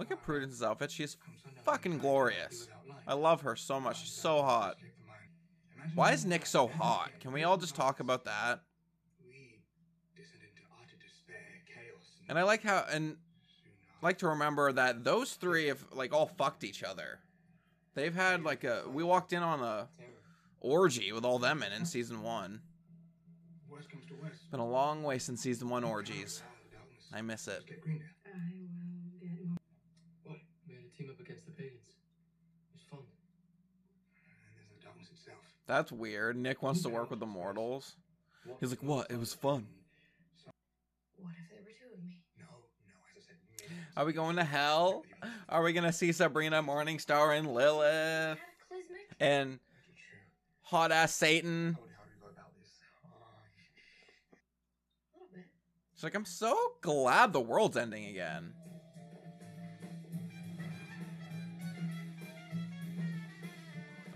Look 0.00 0.10
at 0.10 0.22
Prudence's 0.26 0.62
outfit. 0.62 0.90
She's 0.90 1.18
fucking 1.62 1.98
glorious. 1.98 2.68
I 3.06 3.12
love 3.12 3.42
her 3.42 3.54
so 3.54 3.78
much. 3.78 4.00
She's 4.00 4.12
so 4.12 4.40
hot. 4.40 4.76
Why 5.94 6.12
is 6.12 6.24
Nick 6.24 6.46
so 6.46 6.68
hot? 6.68 7.10
Can 7.20 7.32
we 7.32 7.44
all 7.44 7.58
just 7.58 7.76
talk 7.76 8.00
about 8.00 8.24
that? 8.24 8.62
And 12.30 12.38
I 12.38 12.44
like 12.44 12.62
how 12.62 12.86
and 12.90 13.16
like 14.00 14.16
to 14.18 14.28
remember 14.28 14.72
that 14.72 15.04
those 15.04 15.34
three 15.34 15.66
have 15.66 15.84
like 15.92 16.14
all 16.14 16.26
fucked 16.26 16.64
each 16.64 16.82
other. 16.82 17.18
They've 17.94 18.14
had 18.14 18.42
like 18.42 18.64
a 18.64 18.84
we 18.90 19.04
walked 19.04 19.34
in 19.34 19.42
on 19.42 19.60
a 19.60 19.88
orgy 20.60 21.12
with 21.12 21.26
all 21.26 21.38
them 21.38 21.62
in 21.62 21.72
in 21.72 21.84
season 21.84 22.22
one. 22.22 22.62
Been 24.50 24.60
a 24.60 24.66
long 24.66 25.02
way 25.02 25.18
since 25.18 25.42
season 25.42 25.68
one 25.68 25.84
orgies. 25.84 26.42
I 27.12 27.20
miss 27.20 27.48
it. 27.48 27.52
Let's 27.52 27.64
get 27.64 27.82
Greendale. 27.82 28.06
I 28.24 28.30
will 29.20 29.28
get 29.28 29.46
more. 29.46 29.56
What? 30.24 30.38
We 30.68 30.74
had 30.74 30.84
a 30.84 30.89
team 31.00 31.10
up 31.10 31.20
against 31.20 31.46
the 31.46 31.52
pagans. 31.52 31.88
It 31.88 32.74
was 32.74 32.82
fun. 32.90 33.00
And 33.00 34.52
there's 34.56 34.68
the 34.76 34.84
darkness 34.84 35.08
itself. 35.10 35.38
That's 35.66 35.90
weird. 35.90 36.36
Nick 36.36 36.62
wants 36.62 36.82
to 36.82 36.88
work 36.88 37.10
with 37.10 37.20
the 37.20 37.26
mortals. 37.26 37.96
What? 38.44 38.58
He's 38.60 38.70
like, 38.70 38.82
what? 38.82 39.10
It 39.10 39.18
was 39.18 39.32
fun. 39.32 39.66
What 41.16 41.32
if 41.32 41.48
there 41.50 41.60
were 41.64 41.70
two 41.70 41.94
of 41.94 42.04
me? 42.04 42.18
No, 42.38 42.44
no, 42.86 42.94
as 43.16 43.22
I 43.22 43.26
said, 43.26 43.36
millions. 43.58 43.96
Are 43.96 44.04
we 44.04 44.12
going 44.12 44.36
to 44.36 44.44
hell? 44.44 45.04
Are 45.48 45.62
we 45.62 45.72
gonna 45.72 45.92
see 45.92 46.12
Sabrina, 46.12 46.62
Morningstar, 46.62 47.36
and 47.36 47.52
Lilith, 47.52 48.38
and 49.18 49.58
hot 50.62 50.92
ass 50.92 51.14
Satan? 51.14 51.74
How 51.74 51.82
would, 51.82 51.90
how 51.96 52.02
would 52.04 52.12
you 52.14 52.20
go 52.22 52.28
about 52.32 52.54
this? 52.58 52.70
A 55.14 55.18
little 55.18 55.28
bit. 55.34 55.44
She's 55.94 56.04
like, 56.04 56.14
I'm 56.14 56.24
so 56.24 56.56
glad 56.80 57.32
the 57.32 57.40
world's 57.40 57.76
ending 57.76 58.06
again. 58.06 58.54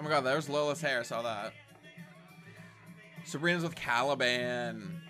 My 0.05 0.11
god, 0.11 0.21
there's 0.21 0.51
Lilith's 0.51 0.83
hair. 0.83 1.01
I 1.01 1.03
saw 1.03 1.23
that. 1.23 1.55
Sabrina's 3.25 3.63
with 3.63 3.75
Caliban. 3.75 5.01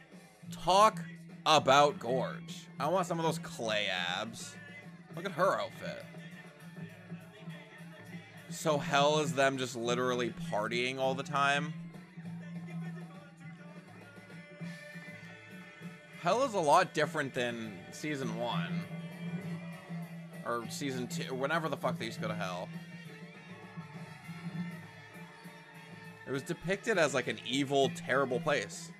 Talk 0.53 1.01
about 1.45 1.99
Gorge. 1.99 2.69
I 2.79 2.89
want 2.89 3.09
some 3.09 3.19
of 3.19 3.25
those 3.25 3.41
clay 3.41 3.89
abs. 3.89 4.55
Look 5.17 5.27
at 5.27 5.33
her 5.33 5.61
outfit. 5.61 6.05
So 8.51 8.79
hell 8.79 9.19
is 9.19 9.33
them 9.35 9.59
just 9.59 9.75
literally 9.75 10.33
partying 10.49 10.99
all 10.99 11.17
the 11.17 11.25
time. 11.25 11.75
Hell 16.21 16.45
is 16.45 16.55
a 16.55 16.61
lot 16.61 16.95
different 16.95 17.35
than 17.35 17.77
season 17.91 18.39
one. 18.39 18.85
Or 20.47 20.65
season 20.71 21.09
two, 21.09 21.35
whenever 21.35 21.69
the 21.69 21.77
fuck 21.77 21.99
they 21.99 22.05
used 22.05 22.19
to 22.19 22.23
go 22.23 22.29
to 22.29 22.35
hell. 22.35 22.69
Was 26.35 26.43
depicted 26.43 26.99
as 26.99 27.15
like 27.15 27.29
an 27.29 27.39
evil, 27.47 27.91
terrible 27.95 28.41
place. 28.41 28.91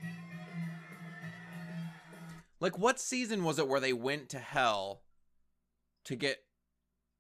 Like 2.61 2.79
what 2.79 3.01
season 3.01 3.43
was 3.43 3.59
it 3.59 3.67
where 3.67 3.81
they 3.81 3.93
went 3.93 4.29
to 4.31 4.39
hell 4.39 5.03
to 6.05 6.15
get 6.15 6.45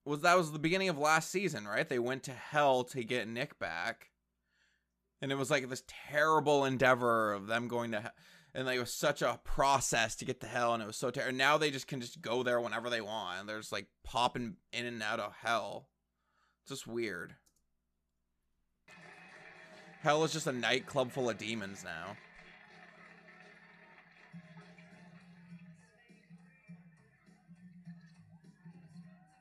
was 0.06 0.20
that 0.20 0.36
was 0.36 0.52
the 0.52 0.58
beginning 0.58 0.88
of 0.88 0.98
last 0.98 1.30
season, 1.30 1.66
right? 1.66 1.88
They 1.88 1.98
went 1.98 2.22
to 2.24 2.32
hell 2.32 2.84
to 2.84 3.02
get 3.02 3.26
Nick 3.26 3.58
back. 3.58 4.10
And 5.20 5.32
it 5.32 5.36
was 5.36 5.50
like 5.50 5.68
this 5.68 5.82
terrible 5.88 6.64
endeavor 6.64 7.32
of 7.32 7.48
them 7.48 7.66
going 7.66 7.90
to 7.92 8.00
hell. 8.00 8.12
And 8.54 8.66
like, 8.66 8.76
it 8.76 8.80
was 8.80 8.94
such 8.94 9.20
a 9.20 9.40
process 9.42 10.14
to 10.16 10.24
get 10.24 10.40
to 10.42 10.46
hell, 10.46 10.74
and 10.74 10.82
it 10.82 10.86
was 10.86 10.96
so 10.96 11.10
terrible. 11.10 11.36
Now 11.36 11.58
they 11.58 11.72
just 11.72 11.88
can 11.88 12.00
just 12.00 12.22
go 12.22 12.44
there 12.44 12.60
whenever 12.60 12.88
they 12.88 13.00
want. 13.00 13.40
And 13.40 13.48
they're 13.48 13.58
just 13.58 13.72
like 13.72 13.88
popping 14.04 14.56
in 14.72 14.86
and 14.86 15.02
out 15.02 15.18
of 15.18 15.32
hell. 15.42 15.88
It's 16.62 16.70
just 16.70 16.86
weird. 16.86 17.34
Hell 20.04 20.22
is 20.22 20.32
just 20.34 20.46
a 20.46 20.52
nightclub 20.52 21.10
full 21.10 21.30
of 21.30 21.38
demons 21.38 21.82
now. 21.82 22.14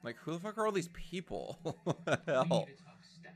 Like, 0.03 0.17
who 0.17 0.33
the 0.33 0.39
fuck 0.39 0.57
are 0.57 0.65
all 0.65 0.71
these 0.71 0.89
people? 0.89 1.59
What 1.83 2.05
the 2.05 2.19
We 2.27 2.33
hell? 2.33 2.43
need 2.67 2.77
to 2.77 2.83
talk 2.83 2.97
staff. 3.03 3.33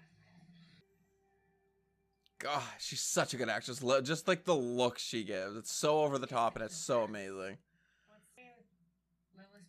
God, 2.40 2.62
she's 2.80 3.02
such 3.02 3.34
a 3.34 3.38
good 3.38 3.50
actress. 3.50 3.82
Lo- 3.82 4.02
Just 4.02 4.28
like 4.28 4.44
the 4.46 4.56
look 4.56 5.00
she 5.00 5.24
gives. 5.24 5.56
It's 5.56 5.72
so 5.72 6.02
over 6.04 6.18
the 6.18 6.28
top 6.28 6.56
and 6.56 6.64
it's 6.66 6.76
so 6.76 7.04
amazing. 7.04 7.58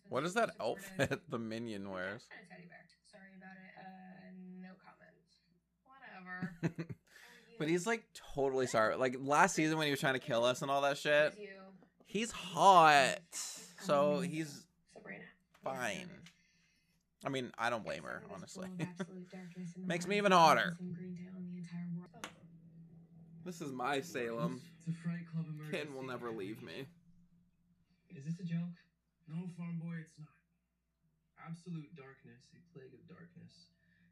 What 0.09 0.23
is 0.23 0.33
that 0.33 0.49
outfit 0.59 1.21
the 1.29 1.37
minion 1.37 1.89
wears? 1.91 2.23
Kind 2.29 2.41
of 2.43 2.49
teddy 2.49 2.67
bear. 2.67 2.79
Sorry 3.11 3.29
about 3.37 3.53
it. 3.53 3.73
Uh, 3.77 4.31
no 4.59 4.69
comment. 4.83 5.15
Whatever. 6.81 6.95
But 7.59 7.67
he's 7.67 7.85
like 7.85 8.05
totally 8.33 8.67
sorry. 8.67 8.95
Like 8.95 9.17
last 9.19 9.53
season 9.53 9.77
when 9.77 9.85
he 9.85 9.91
was 9.91 9.99
trying 9.99 10.13
to 10.13 10.19
kill 10.19 10.45
us 10.45 10.61
and 10.61 10.71
all 10.71 10.81
that 10.81 10.97
shit, 10.97 11.37
he's 12.05 12.31
hot. 12.31 13.19
So 13.81 14.13
mm-hmm. 14.15 14.23
he's 14.23 14.63
fine. 15.63 16.09
I 17.25 17.27
mean, 17.27 17.51
I 17.59 17.69
don't 17.69 17.83
blame 17.83 18.03
her, 18.03 18.23
honestly. 18.33 18.67
Full 18.77 18.85
of 18.85 18.91
absolute 18.99 19.29
darkness 19.29 19.75
in 19.75 19.81
the 19.81 19.87
Makes 19.87 20.07
me 20.07 20.17
even 20.17 20.31
of 20.31 20.39
hotter. 20.39 20.77
in 20.79 20.93
Greendale 20.93 21.35
and 21.35 21.51
the 21.51 21.57
entire 21.59 21.91
world. 21.91 22.09
This 23.43 23.59
is 23.59 23.73
my 23.73 23.99
Salem. 23.99 24.61
It's 24.79 24.87
a 24.87 24.95
Fright 25.03 25.27
Club 25.27 25.45
emergency. 25.51 25.83
Ken 25.83 25.93
will 25.93 26.07
never 26.07 26.31
leave 26.31 26.63
me. 26.63 26.87
Is 28.15 28.23
this 28.23 28.39
a 28.39 28.47
joke? 28.47 28.71
No, 29.27 29.51
farm 29.59 29.83
boy, 29.83 29.99
it's 29.99 30.15
not. 30.17 30.31
Absolute 31.43 31.91
darkness, 31.95 32.39
a 32.55 32.61
plague 32.71 32.93
of 32.95 33.03
darkness, 33.07 33.67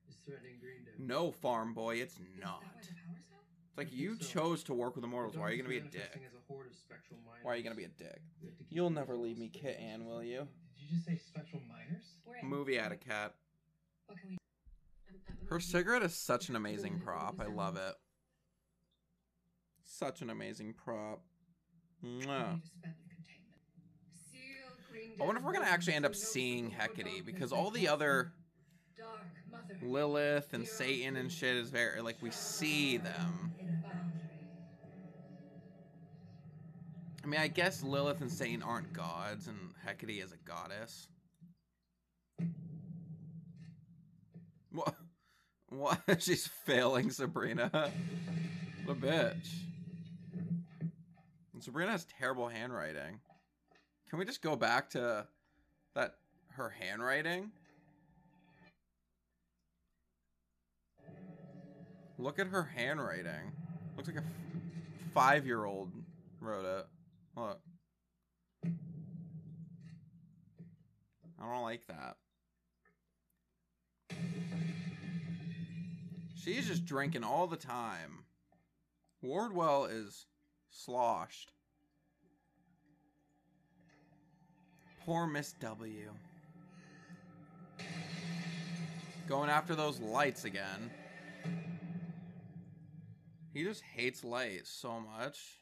is 0.10 0.16
threatening 0.26 0.58
Greendale. 0.62 0.94
No, 1.00 1.32
farm 1.32 1.74
boy, 1.74 1.98
it's 1.98 2.14
Is 2.16 2.20
not. 2.40 2.62
that 2.62 2.68
why 3.08 3.16
the 3.16 3.22
power's? 3.32 3.46
It's 3.70 3.78
like 3.78 3.92
you 3.94 4.18
so. 4.20 4.26
chose 4.26 4.64
to 4.66 4.74
work 4.74 4.96
with 4.96 5.02
the 5.04 5.08
The 5.08 5.12
mortals. 5.12 5.38
Why 5.38 5.48
are 5.48 5.52
you 5.52 5.58
gonna 5.58 5.70
be 5.70 5.78
a 5.78 5.82
dick? 5.82 6.12
as 6.16 6.34
a 6.34 6.42
horde 6.52 6.68
of 6.68 6.76
spectral 6.76 7.20
miners. 7.26 7.44
Why 7.44 7.54
are 7.54 7.56
you 7.58 7.64
gonna 7.64 7.76
be 7.76 7.84
a 7.86 7.90
dick? 7.90 8.20
We 8.42 8.48
have 8.50 8.58
to 8.58 8.64
keep 8.64 8.76
You'll 8.76 8.90
never 8.90 9.16
leave 9.16 9.38
me, 9.38 9.50
Kit 9.50 9.78
Ann, 9.80 10.06
will 10.06 10.24
you? 10.24 10.48
Did 10.78 10.84
you 10.84 10.90
just 10.96 11.06
say 11.06 11.18
spectral 11.18 11.62
miners? 11.70 12.04
We're. 12.26 12.42
Movie 12.48 12.78
at 12.80 12.92
a 12.92 12.98
cat. 12.98 13.36
We 14.26 14.38
Her 15.50 15.60
cigarette 15.60 16.04
is 16.04 16.16
such 16.16 16.50
an 16.50 16.56
amazing 16.56 17.00
prop. 17.00 17.40
I 17.40 17.46
love 17.46 17.78
it. 17.78 17.94
Such 19.84 20.22
an 20.22 20.30
amazing 20.30 20.74
prop. 20.74 21.22
Mwah. 22.04 22.18
need 22.54 22.62
to 22.62 22.68
spend 22.68 22.94
containment. 23.10 23.62
Seal 24.32 24.40
Greendale 24.92 25.16
I 25.22 25.26
wonder 25.26 25.40
if 25.40 25.46
we're 25.46 25.54
gonna 25.54 25.66
actually 25.66 25.94
end 25.94 26.06
up 26.06 26.16
seeing 26.16 26.70
physical 26.72 26.96
Hecate 27.04 27.26
because 27.26 27.52
all 27.52 27.72
the 27.72 27.88
other. 27.88 28.34
Dark 28.98 29.12
Mother. 29.18 29.30
Lilith 29.82 30.54
and 30.54 30.68
Satan 30.68 31.16
and 31.16 31.32
shit 31.32 31.56
is 31.56 31.70
very 31.70 32.02
like 32.02 32.18
we 32.22 32.32
see 32.32 32.98
them. 32.98 33.54
in 33.60 33.68
a 33.68 33.72
boundary. 33.72 34.18
I 37.24 37.28
mean, 37.28 37.40
I 37.40 37.48
guess 37.48 37.84
Lilith 37.84 38.22
and 38.22 38.32
Satan 38.32 38.62
aren't 38.62 38.94
gods, 38.94 39.48
and 39.48 39.58
Hecate 39.86 40.24
is 40.24 40.32
a 40.32 40.38
goddess. 40.50 41.08
What? 44.72 44.96
What? 45.70 46.00
She's 46.20 46.48
failing 46.66 47.10
Sabrina. 47.10 47.92
The 48.86 48.96
bitch. 48.96 49.64
And 51.54 51.64
Sabrina 51.64 51.92
has 51.92 52.06
terrible 52.06 52.48
handwriting. 52.48 53.20
Can 54.10 54.20
we 54.20 54.26
just 54.26 54.42
go 54.42 54.56
back 54.56 54.90
to 54.92 55.28
that 55.96 56.16
her 56.50 56.70
handwriting? 56.70 57.52
Look 62.20 62.40
at 62.40 62.48
her 62.48 62.64
handwriting. 62.64 63.52
Looks 63.96 64.10
like 64.10 64.18
a 64.18 64.24
five-year-old 65.14 65.92
wrote 66.42 66.66
it. 66.66 66.86
Look. 67.36 67.60
I 71.40 71.54
don't 71.54 71.62
like 71.62 71.86
that. 71.88 72.18
She's 76.36 76.68
just 76.68 76.86
drinking 76.86 77.24
all 77.24 77.46
the 77.46 77.58
time. 77.58 78.24
Wardwell 79.22 79.86
is 79.86 80.26
sloshed. 80.72 81.52
Poor 85.06 85.28
Miss 85.28 85.54
W. 85.60 86.12
Going 89.28 89.50
after 89.50 89.76
those 89.76 90.00
lights 90.00 90.46
again. 90.46 90.90
He 93.58 93.64
just 93.64 93.82
hates 93.82 94.24
light 94.24 94.68
so 94.68 95.00
much. 95.00 95.58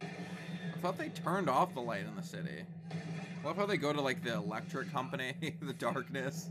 I 0.00 0.06
thought 0.80 0.98
they 0.98 1.10
turned 1.10 1.48
off 1.48 1.72
the 1.72 1.80
light 1.80 2.04
in 2.04 2.16
the 2.16 2.22
city. 2.24 2.64
I 2.90 3.46
love 3.46 3.56
how 3.56 3.64
they 3.64 3.76
go 3.76 3.92
to 3.92 4.00
like 4.00 4.24
the 4.24 4.34
electric 4.34 4.90
company, 4.90 5.34
the 5.62 5.72
darkness. 5.72 6.50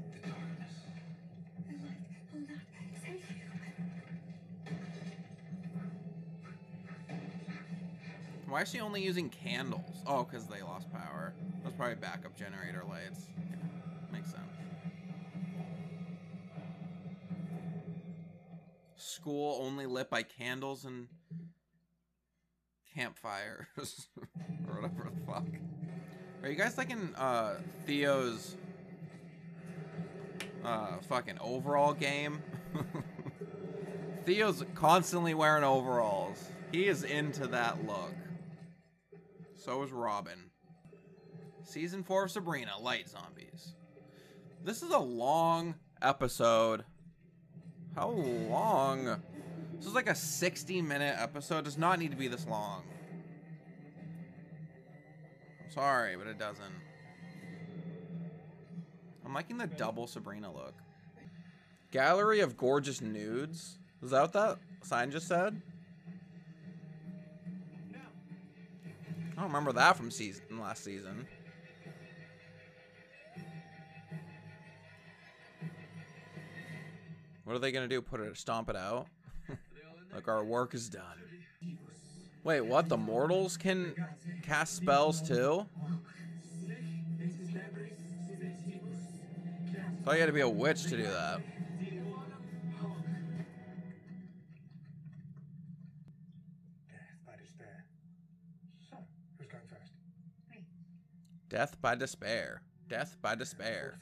Why 8.47 8.61
is 8.61 8.71
she 8.71 8.79
only 8.79 9.03
using 9.03 9.27
candles? 9.27 9.81
Oh, 10.07 10.23
because 10.23 10.47
they 10.47 10.61
lost 10.61 10.89
power. 10.93 11.33
That's 11.65 11.75
probably 11.75 11.95
backup 11.95 12.37
generator 12.37 12.85
lights. 12.87 13.25
School 19.11 19.59
only 19.61 19.85
lit 19.85 20.09
by 20.09 20.23
candles 20.23 20.85
and 20.85 21.07
campfires. 22.95 23.67
or 24.67 24.81
whatever 24.81 25.11
the 25.13 25.25
fuck. 25.25 25.45
Are 26.41 26.49
you 26.49 26.55
guys 26.55 26.77
liking 26.77 27.13
uh, 27.15 27.55
Theo's 27.85 28.55
uh, 30.63 30.97
fucking 31.09 31.39
overall 31.41 31.93
game? 31.93 32.41
Theo's 34.25 34.63
constantly 34.75 35.33
wearing 35.33 35.65
overalls. 35.65 36.49
He 36.71 36.87
is 36.87 37.03
into 37.03 37.47
that 37.47 37.85
look. 37.85 38.13
So 39.55 39.83
is 39.83 39.91
Robin. 39.91 40.51
Season 41.63 42.01
4 42.01 42.23
of 42.23 42.31
Sabrina, 42.31 42.79
Light 42.79 43.09
Zombies. 43.09 43.75
This 44.63 44.81
is 44.81 44.91
a 44.91 44.99
long 44.99 45.75
episode. 46.01 46.85
How 47.95 48.09
long? 48.09 49.21
This 49.77 49.85
is 49.85 49.93
like 49.93 50.09
a 50.09 50.15
60 50.15 50.81
minute 50.81 51.15
episode. 51.19 51.65
Does 51.65 51.77
not 51.77 51.99
need 51.99 52.11
to 52.11 52.17
be 52.17 52.27
this 52.27 52.47
long. 52.47 52.83
I'm 55.63 55.71
sorry, 55.71 56.15
but 56.15 56.27
it 56.27 56.37
doesn't. 56.37 56.73
I'm 59.25 59.33
liking 59.33 59.57
the 59.57 59.67
double 59.67 60.07
Sabrina 60.07 60.51
look. 60.51 60.73
Gallery 61.91 62.39
of 62.39 62.57
gorgeous 62.57 63.01
nudes. 63.01 63.77
Is 64.01 64.11
that 64.11 64.21
what 64.21 64.33
that 64.33 64.59
sign 64.83 65.11
just 65.11 65.27
said? 65.27 65.61
I 69.31 69.35
don't 69.35 69.45
remember 69.45 69.73
that 69.73 69.97
from 69.97 70.11
season 70.11 70.59
last 70.59 70.83
season. 70.83 71.27
What 77.43 77.55
are 77.55 77.59
they 77.59 77.71
gonna 77.71 77.87
do? 77.87 78.01
Put 78.01 78.19
it, 78.19 78.37
stomp 78.37 78.69
it 78.69 78.75
out? 78.75 79.07
like 80.13 80.27
our 80.27 80.43
work 80.43 80.73
is 80.73 80.89
done. 80.89 81.03
Wait, 82.43 82.61
what? 82.61 82.89
The 82.89 82.97
mortals 82.97 83.57
can 83.57 83.93
cast 84.41 84.75
spells 84.75 85.21
too? 85.21 85.65
Thought 90.03 90.13
you 90.13 90.19
had 90.19 90.25
to 90.27 90.33
be 90.33 90.41
a 90.41 90.49
witch 90.49 90.83
to 90.83 90.97
do 90.97 91.03
that. 91.03 91.41
Death 101.49 101.75
by 101.81 101.95
despair. 101.95 102.61
Death 102.87 103.17
by 103.21 103.35
despair. 103.35 103.99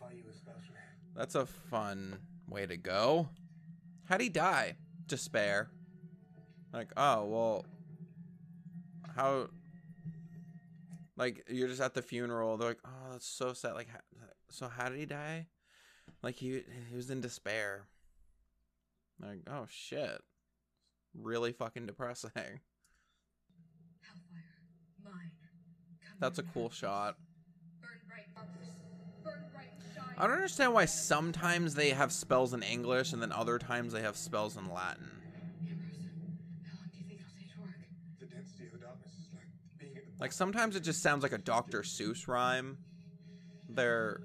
That's 1.16 1.36
a 1.36 1.46
fun 1.46 2.20
way 2.50 2.66
to 2.66 2.78
go. 2.78 3.30
How'd 4.06 4.22
he 4.22 4.30
die? 4.30 4.76
Despair. 5.08 5.70
Like, 6.74 6.92
oh, 6.98 7.26
well, 7.26 7.66
how, 9.16 9.50
like, 11.18 11.44
you're 11.50 11.68
just 11.68 11.82
at 11.82 11.94
the 11.94 12.02
funeral. 12.02 12.58
They're 12.58 12.70
like, 12.70 12.80
oh, 12.86 13.12
that's 13.12 13.28
so 13.28 13.54
sad. 13.54 13.74
Like, 13.74 13.88
so 14.50 14.68
how 14.68 14.90
did 14.90 15.00
he 15.00 15.06
die? 15.06 15.48
Like, 16.22 16.36
he, 16.36 16.64
he 16.90 16.96
was 16.96 17.10
in 17.10 17.22
despair. 17.22 17.88
Like, 19.22 19.42
oh, 19.48 19.66
shit. 19.68 20.22
Really 21.14 21.52
fucking 21.52 21.86
depressing. 21.88 22.32
Hellfire. 22.36 22.62
Mine. 25.04 25.32
That's 26.20 26.40
a 26.40 26.44
cool 26.44 26.70
shot. 26.70 27.16
I 30.20 30.24
don't 30.28 30.36
understand 30.36 30.74
why 30.74 30.84
sometimes 30.84 31.76
they 31.76 31.92
have 31.92 32.12
spells 32.12 32.54
in 32.54 32.62
English 32.62 33.14
and 33.14 33.22
then 33.22 33.32
other 33.32 33.58
times 33.58 33.94
they 33.94 34.02
have 34.02 34.18
spells 34.18 34.58
in 34.58 34.70
Latin. 34.70 35.10
Ambrose, 35.62 35.96
how 36.66 36.76
long 36.76 36.90
do 36.92 36.98
you 36.98 37.06
think 37.08 37.22
it'll 37.22 37.40
take 37.40 37.54
to 37.54 37.62
work? 37.62 37.70
The 38.20 38.26
density 38.26 38.66
of 38.66 38.74
the 38.74 38.80
darkness 38.80 39.14
is 39.14 39.30
like 39.34 39.46
being 39.80 39.96
at 39.96 40.04
the 40.06 40.12
Like 40.20 40.34
sometimes 40.34 40.76
it 40.76 40.82
just 40.82 41.02
sounds 41.02 41.24
like 41.24 41.32
a 41.32 41.38
Dr. 41.38 41.84
Seuss 41.84 42.28
rhyme. 42.28 42.80
Their 43.70 44.20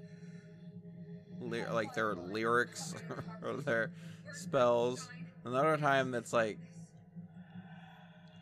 like 1.39 1.93
their 1.93 2.15
lyrics 2.15 2.93
or 3.41 3.53
their 3.53 3.91
spells. 4.33 5.07
Another 5.45 5.77
time 5.77 6.11
that's 6.11 6.33
like 6.33 6.57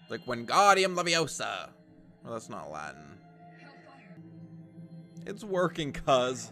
like 0.10 0.26
Wingardium 0.26 0.96
Leviosa. 0.96 1.70
Well, 2.24 2.34
that's 2.34 2.50
not 2.50 2.72
Latin. 2.72 3.20
It's 5.28 5.44
working, 5.44 5.92
cuz. 5.92 6.52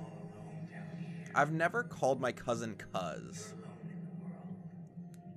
I've 1.33 1.51
never 1.51 1.83
called 1.83 2.19
my 2.19 2.31
cousin 2.31 2.75
cuz. 2.75 3.53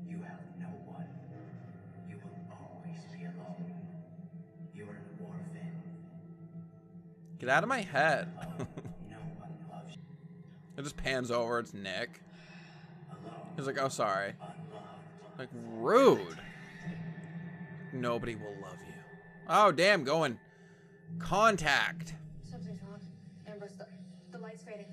You 0.09 0.17
have 0.23 0.41
no 0.59 0.67
one. 0.87 1.07
You 2.09 2.17
will 2.17 2.31
always 2.51 3.01
be 3.13 3.25
alone. 3.25 3.73
You're 4.75 4.89
an 4.89 4.97
orphan. 5.21 5.73
Get 7.39 7.49
out 7.49 7.63
of 7.63 7.69
my 7.69 7.83
head. 7.83 8.29
Oh, 8.41 8.67
no 9.11 9.17
one 9.39 9.51
loves 9.71 9.95
you. 9.95 10.03
it 10.79 10.83
just 10.83 10.97
pans 10.97 11.31
over. 11.31 11.59
It's 11.59 11.75
Nick. 11.75 12.21
Alone. 13.11 13.35
He's 13.57 13.67
like, 13.67 13.81
oh, 13.81 13.89
sorry. 13.89 14.35
Unloved. 14.41 15.39
Like, 15.39 15.49
rude. 15.53 16.39
Nobody 17.93 18.35
will 18.35 18.57
love 18.61 18.79
you. 18.87 18.95
Oh, 19.49 19.71
damn, 19.71 20.03
going. 20.03 20.39
Contact. 21.19 22.15
Something's 22.43 22.83
wrong. 22.83 23.01
Ambrose, 23.47 23.77
the, 23.77 23.87
the 24.33 24.39
light's 24.39 24.65
fading. 24.65 24.87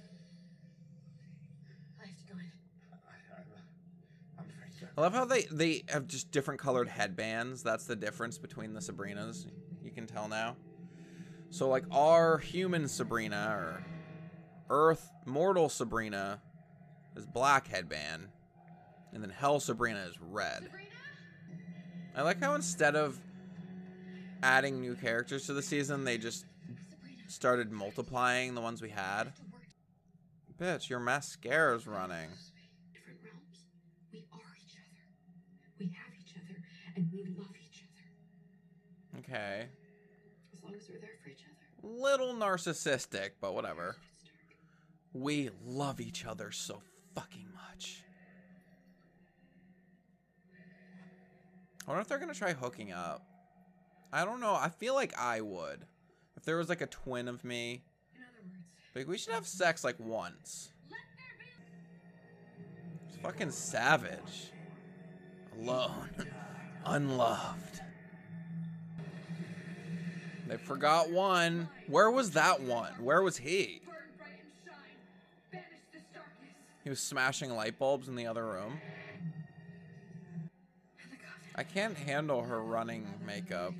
I 1.99 2.05
have 2.05 2.17
to 2.17 2.33
go 2.33 2.39
in. 2.39 2.51
I, 2.91 2.95
I'm, 3.35 3.45
uh, 3.51 4.39
I'm 4.39 4.45
afraid 4.49 4.71
so. 4.79 4.80
I 4.97 5.01
love 5.01 5.13
how 5.13 5.25
they, 5.25 5.43
they 5.43 5.83
have 5.89 6.07
just 6.07 6.31
different 6.31 6.59
colored 6.59 6.89
headbands. 6.89 7.63
That's 7.63 7.85
the 7.85 7.95
difference 7.95 8.37
between 8.37 8.73
the 8.73 8.81
Sabrinas. 8.81 9.45
You 9.83 9.91
can 9.91 10.05
tell 10.05 10.27
now. 10.27 10.57
So, 11.49 11.69
like, 11.69 11.85
our 11.91 12.37
human 12.37 12.87
Sabrina, 12.87 13.55
or 13.57 13.83
Earth 14.69 15.09
mortal 15.25 15.69
Sabrina, 15.69 16.41
is 17.15 17.25
black 17.25 17.67
headband. 17.67 18.27
And 19.13 19.21
then 19.21 19.29
Hell 19.29 19.59
Sabrina 19.59 19.99
is 20.09 20.19
red. 20.21 20.69
I 22.15 22.21
like 22.21 22.41
how 22.41 22.55
instead 22.55 22.95
of 22.95 23.19
adding 24.43 24.81
new 24.81 24.95
characters 24.95 25.45
to 25.45 25.53
the 25.53 25.61
season, 25.61 26.03
they 26.03 26.17
just 26.17 26.45
started 27.27 27.71
multiplying 27.71 28.55
the 28.55 28.61
ones 28.61 28.81
we 28.81 28.89
had. 28.89 29.33
Bitch, 30.59 30.89
your 30.89 30.99
mascara's 30.99 31.87
running. 31.87 32.29
Different 32.93 33.19
realms. 33.23 33.65
We 34.11 34.19
are 34.31 34.55
each 34.63 34.75
other. 34.75 35.03
We 35.79 35.85
have 35.87 36.13
each 36.21 36.35
other, 36.35 36.61
and 36.95 37.09
we 37.11 37.23
love 37.37 37.55
each 37.65 37.83
other. 37.83 39.17
Okay. 39.31 39.67
As 40.53 40.61
long 40.61 40.73
as 40.75 40.89
we're 40.89 40.99
there 40.99 41.11
for 41.23 41.29
each 41.29 41.43
other. 41.45 41.87
Little 41.97 42.33
narcissistic, 42.33 43.31
but 43.39 43.53
whatever. 43.53 43.95
We 45.13 45.51
love 45.65 46.01
each 46.01 46.25
other 46.25 46.51
so 46.51 46.81
fucking 47.15 47.47
much. 47.53 48.03
I 51.87 51.91
wonder 51.91 52.01
if 52.01 52.07
they're 52.09 52.19
gonna 52.19 52.33
try 52.33 52.51
hooking 52.51 52.91
up. 52.91 53.25
I 54.11 54.25
don't 54.25 54.41
know. 54.41 54.53
I 54.53 54.67
feel 54.67 54.95
like 54.95 55.17
I 55.17 55.39
would. 55.39 55.85
If 56.35 56.43
there 56.43 56.57
was 56.57 56.67
like 56.67 56.81
a 56.81 56.87
twin 56.87 57.29
of 57.29 57.45
me. 57.45 57.83
In 58.15 58.21
other 58.23 58.33
words, 58.43 58.65
Like, 58.95 59.07
we 59.07 59.17
should 59.17 59.33
have 59.33 59.47
sex 59.47 59.83
like 59.85 59.99
once. 59.99 60.73
It's 63.07 63.17
fucking 63.21 63.51
savage. 63.51 64.51
Alone. 65.57 66.09
Unloved. 66.85 67.81
They 70.51 70.57
forgot 70.57 71.09
one. 71.09 71.69
Where 71.87 72.11
was 72.11 72.31
that 72.31 72.59
one? 72.59 72.91
Where 72.99 73.21
was 73.21 73.37
he? 73.37 73.79
He 76.83 76.89
was 76.89 76.99
smashing 76.99 77.55
light 77.55 77.79
bulbs 77.79 78.09
in 78.09 78.17
the 78.17 78.27
other 78.27 78.45
room. 78.45 78.81
I 81.55 81.63
can't 81.63 81.95
handle 81.95 82.41
her 82.41 82.61
running 82.61 83.07
makeup. 83.25 83.73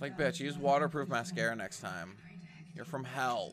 Like, 0.00 0.16
bitch, 0.16 0.40
use 0.40 0.56
waterproof 0.56 1.10
mascara 1.10 1.54
next 1.54 1.80
time. 1.80 2.16
You're 2.74 2.86
from 2.86 3.04
hell. 3.04 3.52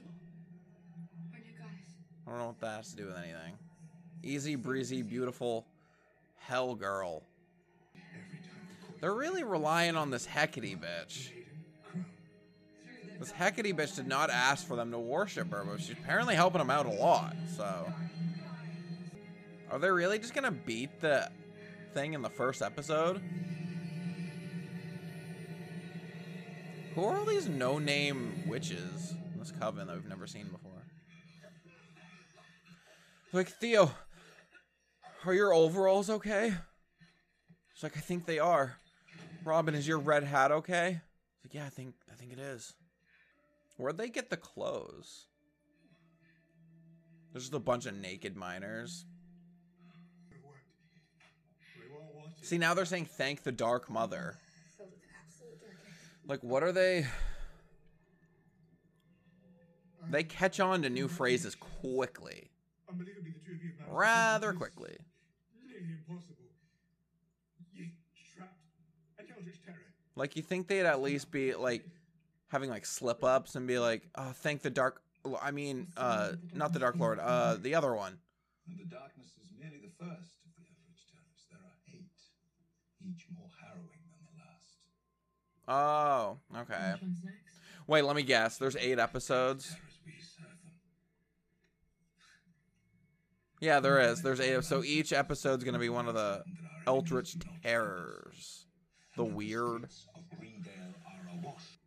I 2.25 2.29
don't 2.29 2.39
know 2.39 2.47
what 2.47 2.61
that 2.61 2.77
has 2.77 2.91
to 2.91 2.95
do 2.95 3.07
with 3.07 3.17
anything. 3.17 3.57
Easy 4.23 4.55
breezy, 4.55 5.01
beautiful 5.01 5.65
hell 6.37 6.75
girl. 6.75 7.23
They're 9.01 9.13
really 9.13 9.43
relying 9.43 9.97
on 9.97 10.11
this 10.11 10.25
Hecate 10.25 10.79
bitch. 10.79 11.31
This 13.21 13.29
Hecate 13.29 13.77
bitch 13.77 13.97
did 13.97 14.07
not 14.07 14.31
ask 14.31 14.65
for 14.65 14.75
them 14.75 14.89
to 14.89 14.97
worship 14.97 15.51
her, 15.51 15.63
but 15.63 15.79
she's 15.79 15.91
apparently 15.91 16.33
helping 16.33 16.57
them 16.57 16.71
out 16.71 16.87
a 16.87 16.89
lot, 16.89 17.35
so. 17.55 17.93
Are 19.69 19.77
they 19.77 19.91
really 19.91 20.17
just 20.17 20.33
gonna 20.33 20.49
beat 20.49 20.99
the 21.01 21.29
thing 21.93 22.15
in 22.15 22.23
the 22.23 22.31
first 22.31 22.63
episode? 22.63 23.21
Who 26.95 27.03
are 27.03 27.15
all 27.15 27.25
these 27.25 27.47
no-name 27.47 28.45
witches 28.47 29.13
in 29.31 29.37
this 29.37 29.51
coven 29.51 29.85
that 29.85 29.95
we've 29.95 30.09
never 30.09 30.25
seen 30.25 30.47
before? 30.47 30.81
Like 33.33 33.49
Theo, 33.49 33.91
are 35.27 35.33
your 35.35 35.53
overalls 35.53 36.09
okay? 36.09 36.55
She's 37.75 37.83
like, 37.83 37.97
I 37.97 38.01
think 38.01 38.25
they 38.25 38.39
are. 38.39 38.77
Robin, 39.45 39.75
is 39.75 39.87
your 39.87 39.99
red 39.99 40.23
hat 40.23 40.51
okay? 40.51 41.01
Like, 41.43 41.53
yeah, 41.53 41.67
I 41.67 41.69
think 41.69 41.93
I 42.11 42.15
think 42.15 42.33
it 42.33 42.39
is. 42.39 42.73
Where'd 43.81 43.97
they 43.97 44.09
get 44.09 44.29
the 44.29 44.37
clothes? 44.37 45.25
There's 47.33 47.45
just 47.45 47.55
a 47.55 47.59
bunch 47.59 47.87
of 47.87 47.95
naked 47.95 48.35
miners. 48.35 49.07
See, 52.43 52.59
now 52.59 52.75
they're 52.75 52.85
saying 52.85 53.05
thank 53.05 53.41
the 53.41 53.51
Dark 53.51 53.89
Mother. 53.89 54.37
Like, 56.27 56.43
what 56.43 56.61
are 56.61 56.71
they? 56.71 57.07
They 60.11 60.25
catch 60.25 60.59
on 60.59 60.83
to 60.83 60.89
new 60.91 61.07
phrases 61.07 61.55
quickly. 61.55 62.51
Rather 63.89 64.53
quickly. 64.53 64.95
Like, 70.15 70.35
you 70.35 70.43
think 70.43 70.67
they'd 70.67 70.85
at 70.85 71.01
least 71.01 71.31
be, 71.31 71.55
like, 71.55 71.83
having, 72.51 72.69
like, 72.69 72.85
slip 72.85 73.23
ups 73.23 73.55
and 73.55 73.65
be 73.67 73.79
like, 73.79 74.03
oh, 74.15 74.31
thank 74.35 74.61
the 74.61 74.69
Dark. 74.69 75.01
I 75.41 75.51
mean, 75.51 75.87
uh, 75.97 76.33
not 76.53 76.73
the 76.73 76.79
Dark 76.79 76.97
Lord, 76.97 77.19
uh, 77.19 77.55
the 77.55 77.75
other 77.75 77.93
one. 77.95 78.17
And 78.67 78.77
the 78.79 78.85
darkness 78.85 79.27
is 79.41 79.49
merely 79.59 79.77
the 79.77 79.91
first 80.03 80.35
of 80.45 80.51
the 80.57 80.63
Eldritch 80.65 81.05
Terrors. 81.11 81.45
There 81.49 81.59
are 81.59 81.77
eight, 81.93 82.09
each 83.07 83.25
more 83.35 83.49
harrowing 83.61 84.01
than 84.09 84.21
the 84.25 84.33
last. 84.39 84.77
Oh, 85.67 86.61
okay. 86.61 86.93
Which 86.93 87.01
one's 87.01 87.23
next? 87.23 87.55
Wait, 87.87 88.01
let 88.03 88.15
me 88.15 88.23
guess. 88.23 88.57
There's 88.57 88.75
eight 88.77 88.99
episodes. 88.99 89.67
Terrors 89.69 89.99
we 90.05 90.13
serve 90.21 90.45
them. 90.63 90.73
Yeah, 93.59 93.79
there 93.79 93.99
is. 93.99 94.21
There's 94.21 94.39
eight. 94.39 94.63
So 94.63 94.83
each 94.83 95.13
episode's 95.13 95.63
gonna 95.63 95.79
be 95.79 95.89
one 95.89 96.07
of 96.07 96.15
the 96.15 96.43
And 96.45 96.57
Eldritch 96.87 97.35
Terrors. 97.61 98.65
The 99.17 99.23
weird. 99.25 99.91
streets 99.91 100.07
of 100.15 100.39
Greendale 100.39 100.95
are 101.05 101.29
awash. 101.37 101.79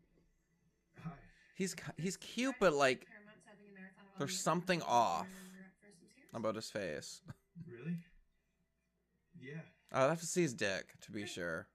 Hi. 1.05 1.11
He's 1.55 1.75
he's 1.97 2.17
cute, 2.17 2.57
but 2.61 2.73
like 2.73 3.07
Paramount's 3.07 3.43
having 3.47 3.67
a 3.71 3.75
marathon 3.75 4.05
of 4.13 4.19
there's 4.19 4.39
something 4.41 4.83
off 4.83 5.27
Remember 5.29 5.61
at 5.61 5.73
first 5.81 5.97
I'm 6.35 6.43
serious? 6.43 6.43
about 6.43 6.55
his 6.57 6.71
face. 6.71 7.23
Really? 7.71 7.97
Yeah. 9.41 9.61
I'd 9.93 10.09
have 10.09 10.21
to 10.21 10.27
see 10.27 10.43
his 10.43 10.55
dick 10.55 10.87
to 11.03 11.13
be 11.13 11.27
sure. 11.27 11.69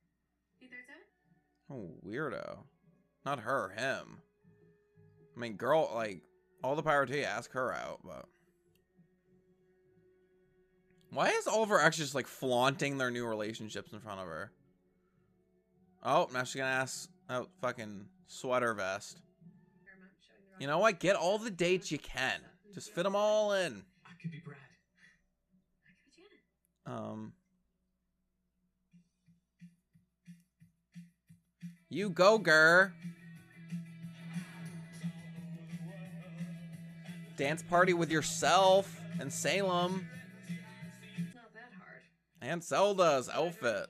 Be 0.60 0.68
there, 0.68 0.80
Dad? 0.88 1.74
Oh, 1.74 1.92
weirdo. 2.06 2.60
Not 3.26 3.40
her, 3.40 3.70
him. 3.78 4.18
I 5.36 5.40
mean, 5.40 5.54
girl, 5.54 5.90
like 5.96 6.24
all 6.64 6.76
the 6.76 6.84
power 6.84 7.06
to 7.06 7.18
you. 7.18 7.24
Ask 7.24 7.52
her 7.54 7.74
out, 7.74 8.00
but 8.04 8.26
why 11.12 11.30
is 11.30 11.48
all 11.48 11.64
of 11.64 11.70
her 11.70 11.80
exes 11.80 12.08
just 12.08 12.16
like 12.16 12.28
flaunting 12.28 12.98
their 12.98 13.10
new 13.12 13.26
relationships 13.26 13.94
in 13.94 14.00
front 14.00 14.20
of 14.20 14.28
her? 14.28 14.52
Oh, 16.04 16.28
now 16.34 16.44
she's 16.44 16.60
gonna 16.60 16.70
ask. 16.70 17.10
Oh, 17.30 17.48
fucking 17.62 18.06
sweater 18.28 18.74
vest. 18.74 19.22
Paramount 20.60 20.62
showing 20.62 20.62
the 20.62 20.64
You 20.64 20.68
know 20.68 20.80
what? 20.80 21.00
Get 21.00 21.16
all 21.16 21.38
the 21.38 21.52
dates 21.52 21.92
you 21.92 22.00
can. 22.00 22.40
Just 22.74 22.94
fit 22.94 23.04
them 23.04 23.16
all 23.16 23.54
in. 23.54 23.84
I 24.06 24.12
could 24.22 24.32
be 24.32 24.42
Brad. 24.46 24.58
I 25.86 25.92
could 25.92 26.06
be 26.06 26.94
Janet. 26.96 27.00
Um. 27.04 27.34
You 31.92 32.10
go, 32.12 32.38
Gur. 32.38 32.94
Dance 37.36 37.64
party 37.64 37.94
with 37.94 38.12
yourself 38.12 39.00
and 39.20 39.32
Salem 39.32 40.06
It's 41.18 41.34
not 41.34 41.54
that 41.54 41.72
hard. 41.80 42.02
and 42.42 42.62
Zelda's 42.64 43.30
outfit. 43.30 43.88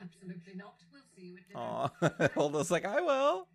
Absolutely 0.00 0.54
not. 0.54 0.74
We'll 0.92 1.02
see 1.16 1.22
you 1.28 1.36
at 1.38 1.48
dinner. 1.48 2.20
Aw, 2.28 2.28
Hilda's 2.34 2.70
like, 2.70 2.84
I 2.84 3.00
will. 3.00 3.48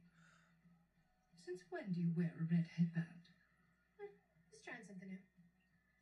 Since 1.70 1.84
when 1.84 1.92
do 1.94 2.02
you 2.02 2.12
wear 2.16 2.34
a 2.40 2.44
red 2.52 2.66
headband? 2.78 3.06
Hmm, 4.00 4.06
just 4.52 4.66
trying 4.66 4.78
something 4.88 5.10
new. 5.10 5.18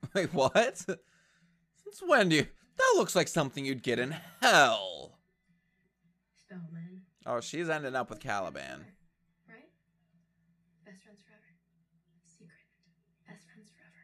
Wait, 0.14 0.34
what? 0.34 0.78
Since 0.78 2.02
when 2.06 2.30
do 2.30 2.36
you? 2.38 2.48
That 2.78 2.94
looks 2.96 3.16
like 3.16 3.28
something 3.28 3.66
you'd 3.66 3.84
get 3.84 4.00
in 4.00 4.16
hell. 4.42 5.18
Spellman. 6.40 7.02
Oh, 7.26 7.42
she's 7.42 7.70
ending 7.70 7.96
up 7.96 8.10
with 8.10 8.20
Caliban. 8.20 8.86
Right? 9.48 9.70
Best 10.86 11.04
friends 11.04 11.22
forever. 11.26 11.44
Secret. 12.38 12.60
Best 13.28 13.46
friends 13.46 13.72
forever. 13.72 13.98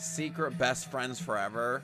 secret 0.00 0.58
best 0.58 0.90
friends 0.90 1.20
forever. 1.20 1.82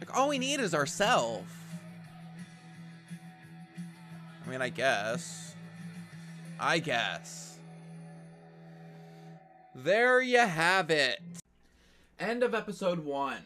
Like 0.00 0.16
all 0.16 0.28
we 0.28 0.38
need 0.38 0.60
is 0.60 0.74
ourself. 0.74 1.44
I 4.46 4.50
mean, 4.50 4.62
I 4.62 4.68
guess. 4.68 5.54
I 6.60 6.78
guess. 6.78 7.58
There 9.74 10.22
you 10.22 10.38
have 10.38 10.90
it. 10.90 11.20
End 12.20 12.42
of 12.42 12.54
episode 12.54 13.04
1. 13.04 13.38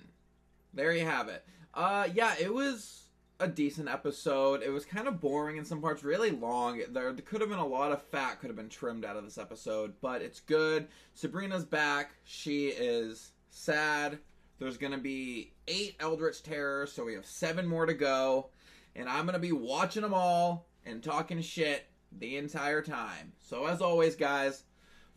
There 0.75 0.93
you 0.93 1.05
have 1.05 1.29
it. 1.29 1.45
Uh 1.73 2.09
yeah, 2.13 2.35
it 2.39 2.53
was 2.53 3.05
a 3.41 3.49
decent 3.49 3.89
episode. 3.89 4.63
It 4.63 4.71
was 4.71 4.85
kind 4.85 5.09
of 5.09 5.21
boring 5.21 5.57
in 5.57 5.65
some 5.65 5.81
parts, 5.81 6.05
really 6.05 6.31
long. 6.31 6.83
There 6.91 7.13
could 7.15 7.41
have 7.41 7.51
been 7.51 7.59
a 7.59 7.67
lot 7.67 7.93
of 7.93 8.03
fat 8.03 8.39
could 8.39 8.49
have 8.49 8.57
been 8.57 8.69
trimmed 8.69 9.05
out 9.05 9.17
of 9.17 9.25
this 9.25 9.39
episode, 9.39 9.95
but 10.03 10.21
it's 10.21 10.41
good. 10.41 10.87
Sabrina's 11.15 11.65
back. 11.65 12.11
She 12.25 12.69
is 12.69 13.33
sad. 13.51 14.19
There's 14.59 14.77
going 14.77 14.93
to 14.93 14.99
be 14.99 15.55
8 15.67 15.97
Eldritch 16.01 16.43
Terrors, 16.43 16.93
so 16.93 17.07
we 17.07 17.15
have 17.15 17.25
7 17.25 17.67
more 17.67 17.87
to 17.87 17.95
go, 17.95 18.51
and 18.95 19.09
I'm 19.09 19.25
going 19.25 19.33
to 19.33 19.39
be 19.39 19.53
watching 19.53 20.03
them 20.03 20.13
all 20.13 20.67
and 20.85 21.03
talking 21.03 21.41
shit 21.41 21.87
the 22.19 22.37
entire 22.37 22.83
time. 22.83 23.33
So 23.39 23.67
as 23.67 23.81
always, 23.81 24.17
guys, 24.17 24.65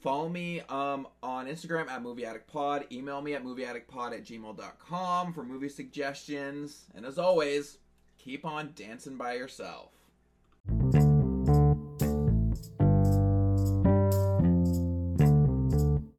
Follow 0.04 0.28
me 0.28 0.60
um, 0.68 1.08
on 1.24 1.48
Instagram 1.48 1.90
at 1.90 2.02
Movie 2.02 2.26
Addict 2.26 2.46
Pod. 2.46 2.86
Email 2.92 3.22
me 3.22 3.36
at 3.36 3.46
movieaddictpod 3.46 4.12
at 4.12 4.26
gmail.com 4.26 5.32
for 5.32 5.46
movie 5.46 5.70
suggestions. 5.70 6.88
And 6.94 7.06
as 7.06 7.18
always, 7.18 7.78
keep 8.18 8.44
on 8.44 8.74
dancing 8.76 9.16
by 9.16 9.36
yourself. 9.36 9.92